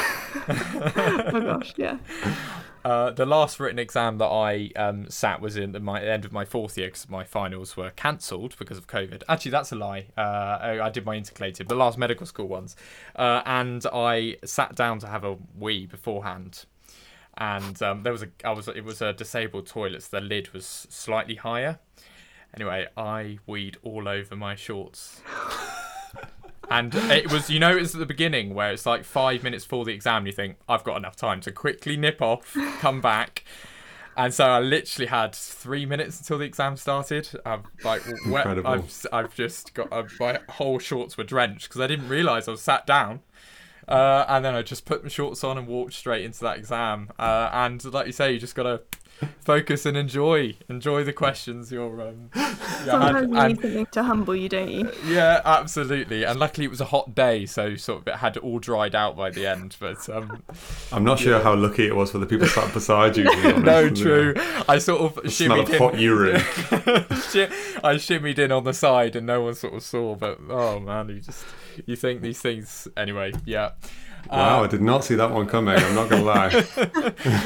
[0.50, 1.74] oh my gosh.
[1.78, 1.98] Yeah.
[2.84, 6.34] Uh, the last written exam that I um, sat was in the my end of
[6.34, 9.24] my fourth year because my finals were cancelled because of COVID.
[9.30, 10.08] Actually, that's a lie.
[10.18, 12.76] Uh, I, I did my intercalated, the last medical school ones,
[13.16, 16.66] uh, and I sat down to have a wee beforehand.
[17.38, 20.54] And um, there was a, I was, it was a disabled toilet, so the lid
[20.54, 21.80] was slightly higher.
[22.54, 25.22] Anyway, I weed all over my shorts.
[26.70, 29.86] And it was, you know, it's at the beginning where it's like five minutes before
[29.86, 30.20] the exam.
[30.20, 33.43] And you think I've got enough time to quickly nip off, come back,
[34.16, 37.30] and so I literally had three minutes until the exam started.
[37.45, 41.88] I've like, wet, I've, I've just got uh, my whole shorts were drenched because I
[41.88, 43.22] didn't realise I was sat down.
[43.88, 47.09] Uh, and then I just put my shorts on and walked straight into that exam.
[47.18, 48.82] Uh, and like you say, you just gotta
[49.41, 52.01] focus and enjoy, enjoy the questions you're.
[52.01, 52.57] Um, you had.
[52.86, 54.91] Sometimes you And- need something to humble you, don't you?
[55.05, 56.24] yeah, absolutely.
[56.24, 59.16] And luckily it was a hot day, so sort of it had all dried out
[59.16, 59.76] by the end.
[59.80, 60.43] But um,
[60.91, 63.24] I'm not sure how lucky it was for the people sat beside you.
[63.24, 63.66] to be honest.
[63.66, 64.34] no, true.
[64.68, 66.36] I sort of The shimmied of hot urine.
[67.84, 70.16] I shimmied in on the side, and no one sort of saw.
[70.16, 71.45] But oh man, you just
[71.86, 73.34] you think these things anyway.
[73.45, 73.72] Yeah.
[74.32, 75.76] Wow, Uh, I did not see that one coming.
[75.78, 76.66] I'm not gonna lie.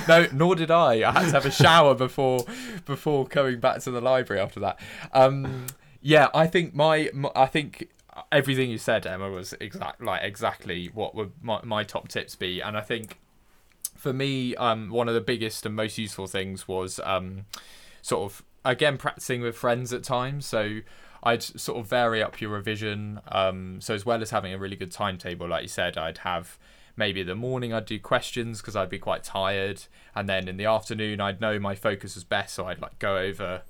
[0.08, 1.08] no, nor did I.
[1.08, 2.46] I had to have a shower before
[2.86, 4.80] before coming back to the library after that.
[5.14, 5.66] Um,
[6.02, 7.90] yeah, I think my, my I think
[8.32, 12.62] everything you said, Emma, was exact like exactly what would my, my top tips be,
[12.62, 13.20] and I think
[13.96, 17.46] for me, um, one of the biggest and most useful things was um,
[18.02, 20.46] sort of again practicing with friends at times.
[20.46, 20.80] So
[21.24, 23.22] I'd sort of vary up your revision.
[23.28, 26.58] Um, so as well as having a really good timetable, like you said, I'd have
[26.96, 29.84] maybe the morning I'd do questions because I'd be quite tired,
[30.16, 33.18] and then in the afternoon I'd know my focus was best, so I'd like go
[33.18, 33.62] over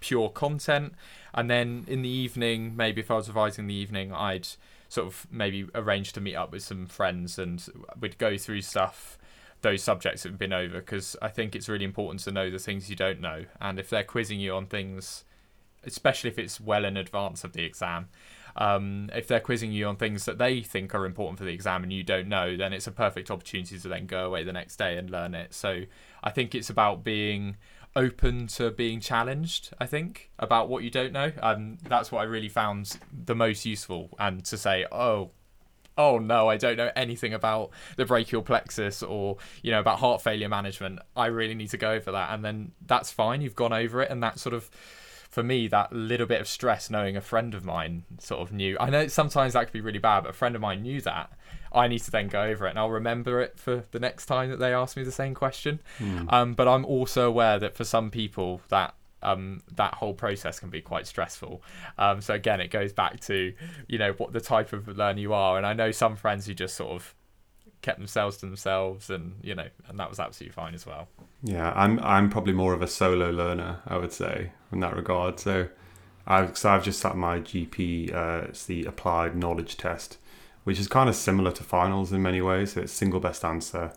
[0.00, 0.94] pure content,
[1.34, 4.48] and then in the evening, maybe if I was revising in the evening, I'd
[4.90, 7.64] sort of maybe arrange to meet up with some friends and
[8.00, 9.16] we'd go through stuff
[9.62, 12.58] those subjects that have been over because I think it's really important to know the
[12.58, 15.24] things you don't know and if they're quizzing you on things
[15.84, 18.08] especially if it's well in advance of the exam.
[18.56, 21.84] Um, if they're quizzing you on things that they think are important for the exam
[21.84, 24.76] and you don't know then it's a perfect opportunity to then go away the next
[24.76, 25.54] day and learn it.
[25.54, 25.82] So
[26.22, 27.56] I think it's about being
[27.96, 31.32] open to being challenged i think about what you don't know.
[31.42, 35.32] Um that's what i really found the most useful and to say oh
[35.98, 40.22] oh no i don't know anything about the brachial plexus or you know about heart
[40.22, 41.00] failure management.
[41.16, 42.32] I really need to go over that.
[42.32, 43.42] And then that's fine.
[43.42, 44.70] You've gone over it and that sort of
[45.40, 48.76] for me that little bit of stress knowing a friend of mine sort of knew
[48.78, 51.32] i know sometimes that could be really bad but a friend of mine knew that
[51.72, 54.50] i need to then go over it and i'll remember it for the next time
[54.50, 55.80] that they ask me the same question
[56.28, 60.70] um, but i'm also aware that for some people that um, that whole process can
[60.70, 61.62] be quite stressful.
[61.98, 63.52] Um, so again, it goes back to
[63.86, 66.54] you know what the type of learner you are, and I know some friends who
[66.54, 67.14] just sort of
[67.82, 71.08] kept themselves to themselves, and you know, and that was absolutely fine as well.
[71.42, 75.40] Yeah, I'm I'm probably more of a solo learner, I would say, in that regard.
[75.40, 75.68] So,
[76.26, 78.14] I've so I've just sat my GP.
[78.14, 80.18] Uh, it's the applied knowledge test,
[80.64, 82.72] which is kind of similar to finals in many ways.
[82.74, 83.92] So it's single best answer.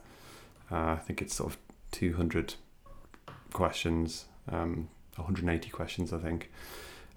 [0.71, 1.59] Uh, I think it's sort of
[1.91, 2.55] 200
[3.51, 6.51] questions, um, 180 questions, I think.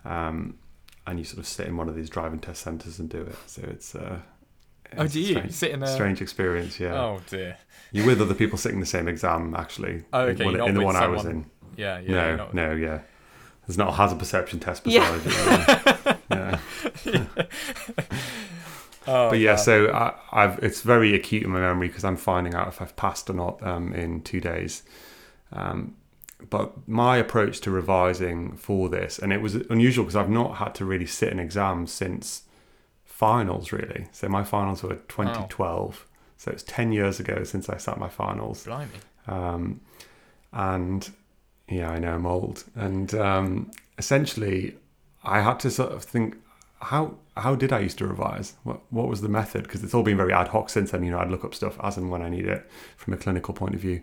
[0.05, 0.59] Um,
[1.07, 3.37] and you sort of sit in one of these driving test centres and do it.
[3.47, 4.21] So it's uh,
[4.97, 5.87] Oh, it's do you strange, sit in a?
[5.87, 6.79] strange experience?
[6.81, 7.57] Yeah, Oh dear.
[7.93, 10.05] you're with other people sitting the same exam actually.
[10.13, 11.47] Oh, in okay, not in the one I was in.
[11.77, 12.37] Yeah, yeah.
[12.37, 13.01] no, no, yeah.
[13.67, 15.15] There's not a hazard perception test Yeah.
[15.17, 16.15] you.
[16.31, 16.59] yeah.
[19.09, 19.59] Oh, But yeah, man.
[19.59, 22.97] so I, I've it's very acute in my memory because I'm finding out if I've
[22.97, 24.83] passed or not um, in two days.
[25.53, 25.95] Um,
[26.51, 30.75] but my approach to revising for this, and it was unusual because I've not had
[30.77, 32.43] to really sit an exam since
[33.17, 34.07] finals, really.
[34.13, 36.07] So my finals were 2012.
[36.37, 38.65] So it's 10 years ago since I sat my finals.
[38.65, 39.01] blimey.
[39.27, 39.81] Um,
[40.53, 41.11] and
[41.69, 44.77] Yeah, I know I'm old, and um, essentially,
[45.25, 46.37] I had to sort of think
[46.81, 48.55] how how did I used to revise?
[48.63, 49.63] What what was the method?
[49.65, 51.03] Because it's all been very ad hoc since then.
[51.03, 53.53] You know, I'd look up stuff as and when I need it from a clinical
[53.55, 54.03] point of view.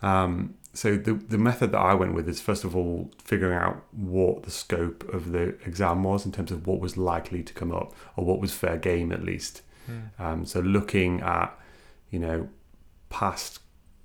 [0.00, 3.82] Um, so the the method that I went with is first of all figuring out
[3.92, 7.72] what the scope of the exam was in terms of what was likely to come
[7.72, 9.62] up or what was fair game at least.
[9.86, 10.00] Hmm.
[10.18, 11.56] Um, so looking at
[12.10, 12.48] you know
[13.08, 13.60] past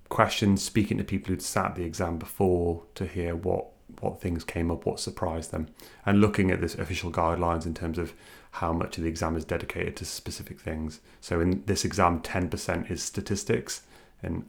[0.10, 3.68] questions, speaking to people who'd sat the exam before to hear what
[4.02, 5.68] what things came up, what surprised them,
[6.06, 8.14] and looking at this official guidelines in terms of
[8.52, 11.00] how much of the exam is dedicated to specific things.
[11.22, 13.84] So in this exam, ten percent is statistics,
[14.22, 14.46] and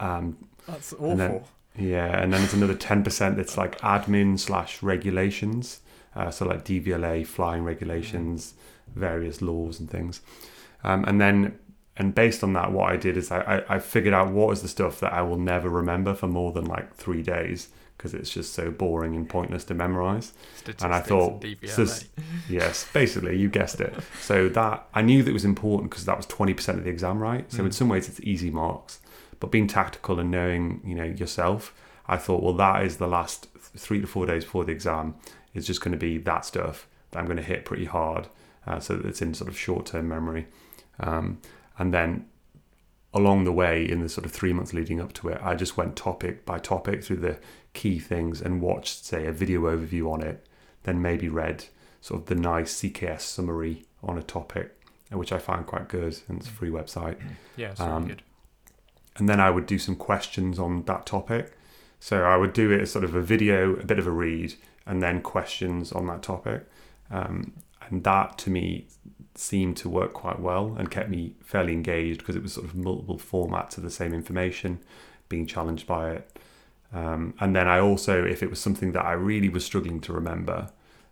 [0.00, 0.36] um,
[0.66, 1.16] That's and awful.
[1.16, 1.40] then-
[1.76, 5.80] yeah, and then it's another ten percent that's like admin slash regulations.
[6.14, 8.54] Uh, so like DVLA, flying regulations,
[8.94, 10.20] various laws and things.
[10.84, 11.58] Um, and then
[11.96, 14.62] and based on that, what I did is I, I, I figured out what is
[14.62, 18.30] the stuff that I will never remember for more than like three days because it's
[18.30, 20.32] just so boring and pointless to memorize.
[20.56, 21.68] Statistics and I thought, DVLA.
[21.68, 22.04] sus-
[22.48, 23.94] yes, basically, you guessed it.
[24.20, 27.18] So that I knew that was important because that was twenty percent of the exam,
[27.18, 27.50] right?
[27.52, 27.74] So in Mm.
[27.74, 29.00] some ways, it's easy marks.
[29.44, 31.74] But being tactical and knowing, you know, yourself,
[32.08, 35.16] I thought, well, that is the last three to four days before the exam.
[35.52, 38.28] Is just going to be that stuff that I'm going to hit pretty hard,
[38.66, 40.46] uh, so that it's in sort of short-term memory.
[40.98, 41.42] Um,
[41.76, 42.24] and then
[43.12, 45.76] along the way, in the sort of three months leading up to it, I just
[45.76, 47.36] went topic by topic through the
[47.74, 50.46] key things and watched, say, a video overview on it,
[50.84, 51.66] then maybe read
[52.00, 54.74] sort of the NICE CKS summary on a topic,
[55.12, 57.18] which I found quite good, and it's a free website.
[57.58, 58.22] yeah, it's really um, good.
[59.16, 61.56] And then I would do some questions on that topic.
[62.00, 64.54] So I would do it as sort of a video, a bit of a read,
[64.86, 66.66] and then questions on that topic.
[67.10, 67.52] Um,
[67.88, 68.86] and that to me
[69.34, 72.74] seemed to work quite well and kept me fairly engaged because it was sort of
[72.74, 74.80] multiple formats of the same information,
[75.28, 76.38] being challenged by it.
[76.92, 80.12] Um, and then I also, if it was something that I really was struggling to
[80.12, 80.70] remember,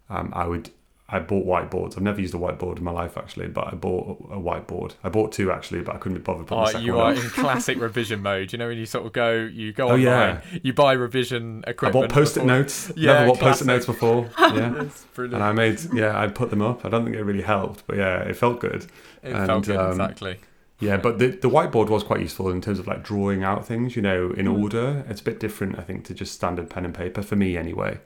[0.08, 0.70] um, I would
[1.14, 1.96] I bought whiteboards.
[1.96, 4.94] I've never used a whiteboard in my life actually, but I bought a whiteboard.
[5.04, 7.12] I bought two actually, but I couldn't be bothered putting the Oh, second you are
[7.12, 8.50] in classic revision mode.
[8.52, 10.40] You know when you sort of go, you go Oh, online, yeah.
[10.62, 12.04] you buy revision equipment.
[12.04, 12.92] I bought post-it before- notes.
[12.96, 14.28] Yeah, Never bought post-it notes before.
[14.38, 14.84] Yeah.
[15.18, 16.84] And I made yeah, I put them up.
[16.84, 18.84] I don't think it really helped, but yeah, it felt good.
[19.22, 20.38] it and, felt good, um, exactly.
[20.80, 23.94] Yeah, but the the whiteboard was quite useful in terms of like drawing out things,
[23.96, 24.60] you know, in Mm.
[24.62, 25.04] order.
[25.08, 28.00] It's a bit different, I think, to just standard pen and paper for me anyway.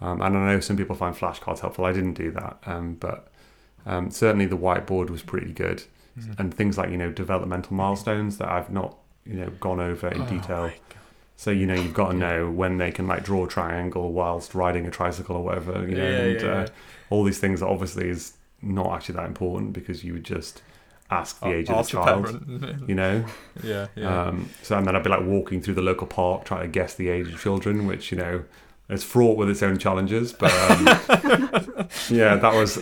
[0.00, 1.84] Um, and I know some people find flashcards helpful.
[1.84, 3.28] I didn't do that, um, but
[3.86, 5.84] um, certainly the whiteboard was pretty good.
[6.18, 6.38] Mhm.
[6.38, 10.22] And things like you know developmental milestones that I've not you know gone over in
[10.22, 10.70] Oh detail.
[11.36, 14.54] So you know you've got to know when they can like draw a triangle whilst
[14.54, 16.66] riding a tricycle or whatever, you know, Yeah, and yeah, uh,
[17.10, 20.62] all these things that obviously is not actually that important because you would just
[21.10, 23.24] ask the age of ask the the child, you know.
[23.62, 24.22] yeah, yeah.
[24.26, 26.94] Um, so and then I'd be like walking through the local park trying to guess
[26.94, 28.44] the age of children, which you know
[28.88, 30.32] is fraught with its own challenges.
[30.32, 30.86] But um,
[32.10, 32.78] yeah, that was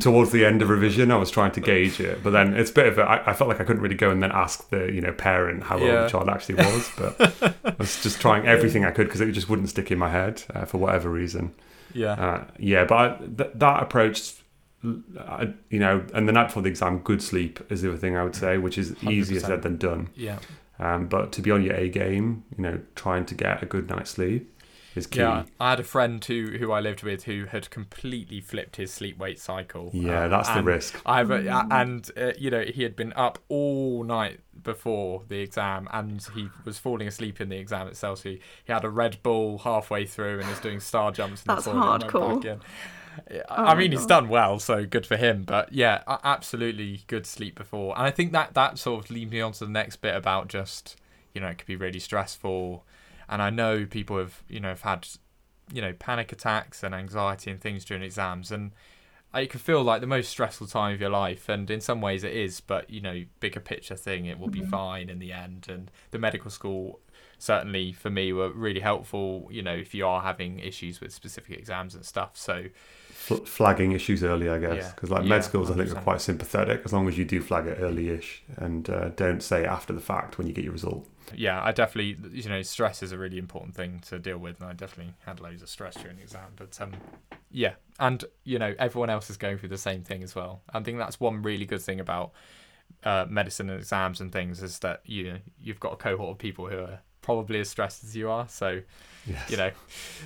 [0.00, 1.10] towards the end of revision.
[1.10, 3.32] I was trying to gauge it, but then it's a bit of a, I, I
[3.32, 5.86] felt like I couldn't really go and then ask the you know parent how old
[5.86, 6.02] Yeah.
[6.02, 9.48] the child actually was, but I was just trying everything I could because it just
[9.48, 11.54] wouldn't stick in my head uh, for whatever reason.
[11.94, 12.12] yeah.
[12.12, 14.34] Uh, yeah, but I, th- that approach,
[15.18, 18.16] I, you know, and the night before the exam, good sleep is the other thing
[18.16, 19.46] I would say, which is easier 100%.
[19.46, 20.10] said than done.
[20.14, 20.38] yeah.
[20.78, 23.88] Um, but to be on your A game, you know, trying to get a good
[23.88, 24.52] night's sleep
[24.96, 25.20] is key.
[25.20, 28.92] Yeah, I had a friend who who I lived with who had completely flipped his
[28.92, 29.96] sleep wake cycle.
[30.00, 31.00] Yeah, Um, that's the risk.
[31.06, 35.88] I've uh, and uh, you know he had been up all night before the exam
[35.92, 38.20] and he was falling asleep in the exam itself.
[38.20, 41.44] So he, he had a Red Bull halfway through and was doing star jumps.
[41.46, 42.40] In That's the toilet and went hardcore.
[42.46, 42.46] back
[43.48, 45.44] Oh I mean, he's done well, so good for him.
[45.44, 49.40] But yeah, absolutely good sleep before, and I think that that sort of leads me
[49.40, 50.96] on to the next bit about just
[51.34, 52.84] you know it could be really stressful,
[53.28, 55.08] and I know people have you know have had
[55.72, 58.72] you know panic attacks and anxiety and things during exams, and
[59.34, 62.24] it can feel like the most stressful time of your life, and in some ways
[62.24, 65.66] it is, but you know bigger picture thing, it will be fine in the end,
[65.68, 67.00] and the medical school
[67.38, 71.58] certainly for me were really helpful you know if you are having issues with specific
[71.58, 72.30] exams and stuff.
[72.34, 72.64] So
[73.10, 74.92] Fl- flagging issues early, I guess, Yeah.
[74.94, 77.40] because like Yeah, med schools, I think, are quite sympathetic as long as you do
[77.42, 78.42] flag it early-ish.
[78.56, 81.06] And uh, don't say after the fact when you get your result.
[81.34, 84.70] Yeah, I definitely, you know, stress is a really important thing to deal with, and
[84.70, 86.52] I definitely had loads of stress during the exam.
[86.56, 86.92] But um,
[87.50, 90.62] yeah, and you know, everyone else is going through the same thing as well.
[90.72, 92.32] I think that's one really good thing about
[93.04, 96.38] uh, medicine and exams and things is that you know you've got a cohort of
[96.38, 98.48] people who are probably as stressed as you are.
[98.48, 98.82] So
[99.26, 99.50] Yes.
[99.50, 99.72] you know,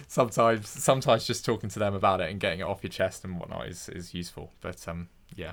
[0.09, 3.39] sometimes sometimes just talking to them about it and getting it off your chest and
[3.41, 4.51] whatnot is is useful.
[4.61, 5.53] But um, yeah,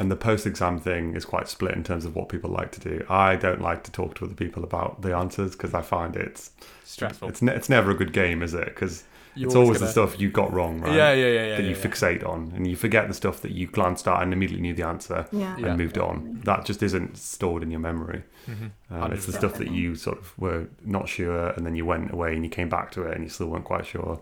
[0.00, 2.80] and the post exam thing is quite split in terms of what people like to
[2.80, 3.04] do.
[3.08, 6.50] I don't like to talk to other people about the answers because I find it's
[6.84, 7.28] Stressful.
[7.28, 8.64] it's ne- it's never a good game, is it?
[8.64, 9.04] Because
[9.36, 10.92] it's always the gonna- stuff you got wrong, right?
[10.92, 11.56] Yeah, yeah, yeah, yeah.
[11.58, 14.32] that you yeah, fixate on, and you forget the stuff that you glanced at and
[14.32, 15.56] immediately knew the answer Yeah.
[15.56, 15.66] Yeah.
[15.68, 16.40] and moved on.
[16.44, 18.24] That just isn't stored in your memory.
[18.48, 18.54] yeah.
[18.54, 18.70] Mhm.
[19.04, 22.10] Um, it's the stuff that you sort of were not sure, and then you went
[22.10, 24.20] away and you came back to it, and you still weren't quite sure.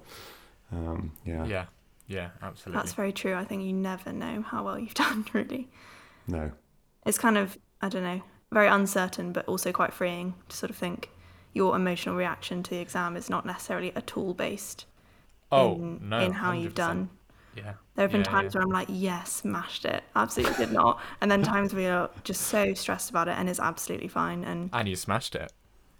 [0.73, 1.47] Um, yeah.
[1.47, 1.65] Yeah,
[2.09, 2.81] yeah, absolutely.
[2.81, 3.35] That's very true.
[3.35, 5.69] I think you never know how well you've done, really.
[6.27, 6.53] No.
[7.07, 10.77] It's kind of, I don't know, very uncertain, but also quite freeing to sort of
[10.77, 11.11] think
[11.55, 14.87] your emotional reaction to the exam is not necessarily a tool based
[15.51, 17.11] oh in, no, in how you've done.
[17.55, 17.75] Yeah.
[17.95, 18.59] There have been Yeah, times yeah.
[18.61, 20.05] where I'm like, yes, smashed it.
[20.15, 21.01] Absolutely did not.
[21.21, 24.45] And then times where you're just so stressed about it and it's absolutely fine.
[24.45, 25.53] And And you smashed it.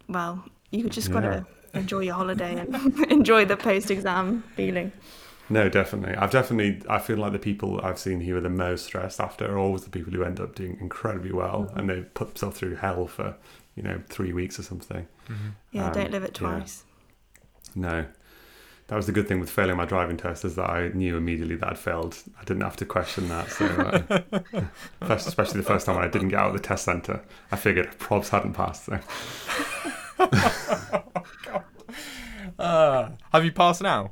[0.07, 1.13] well, you just Yeah.
[1.13, 2.75] got to enjoy your holiday and
[3.11, 4.91] enjoy the post exam feeling.
[5.49, 6.15] No, definitely.
[6.15, 6.81] I've definitely.
[6.89, 9.83] I feel like the people I've seen who are the most stressed after are always
[9.83, 13.35] the people who end up doing incredibly well, and they put themselves through hell for,
[13.75, 15.07] you know, three weeks or something.
[15.71, 16.49] Yeah, Um, don't live it yeah.
[16.49, 16.83] twice.
[17.75, 18.05] No,
[18.87, 21.55] that was the good thing with failing my driving test is that I knew immediately
[21.55, 22.17] that I'd failed.
[22.39, 23.49] I didn't have to question that.
[23.51, 24.63] So, uh,
[25.07, 27.21] first, especially the first time when I didn't get out of the test centre,
[27.51, 28.85] I figured probs hadn't passed.
[28.85, 28.99] So.
[32.57, 34.11] Uh, have you passed now?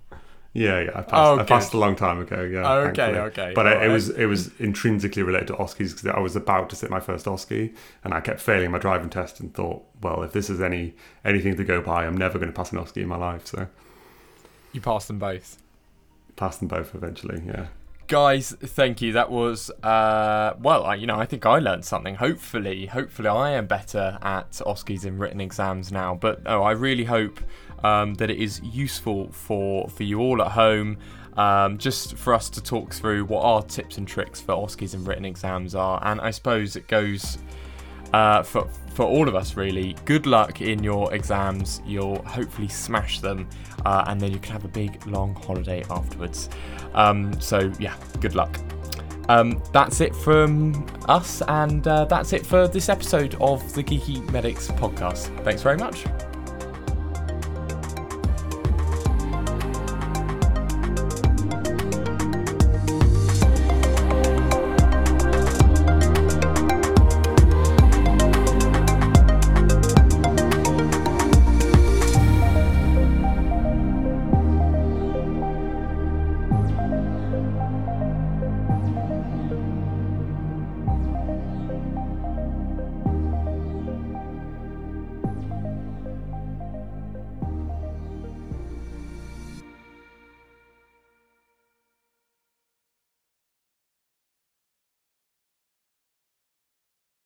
[0.58, 1.14] Yeah, yeah, I passed.
[1.14, 2.42] Oh, I passed a long time ago.
[2.42, 2.68] Yeah.
[2.72, 3.20] Okay, thankfully.
[3.46, 6.70] okay, But it, it was it was intrinsically related to OSCEs because I was about
[6.72, 10.24] to sit my first OSCE, and I kept failing my driving test and thought, well,
[10.24, 12.98] if this is any anything to go by, I'm never going to pass an OSCE
[13.04, 13.46] in my life.
[13.46, 13.68] So
[14.72, 15.58] You passed them both.
[16.36, 17.44] passed them both eventually.
[17.46, 17.68] Yeah.
[18.08, 19.12] Guys, thank you.
[19.12, 22.16] That was uh, well, I, you know, I think I learned something.
[22.16, 26.16] Hopefully, hopefully, I am better at OSCEs and written exams now.
[26.16, 27.42] But oh, I really hope
[27.84, 31.00] um, that it is useful for for you all at home.
[31.36, 35.06] Um, just for us to talk through what our tips and tricks for OSCEs and
[35.06, 37.38] written exams are, and I suppose it goes
[38.14, 39.96] uh, for for all of us really.
[40.06, 41.82] Good luck in your exams.
[41.86, 43.48] You'll hopefully smash them,
[43.86, 46.50] uh, and then you can have a big long holiday afterwards.
[46.94, 48.60] Um, so yeah, good luck.
[49.30, 54.30] Um, that's it from us, and uh, that's it for this episode of the Geeky
[54.32, 55.44] Medics podcast.
[55.44, 56.06] Thanks very much.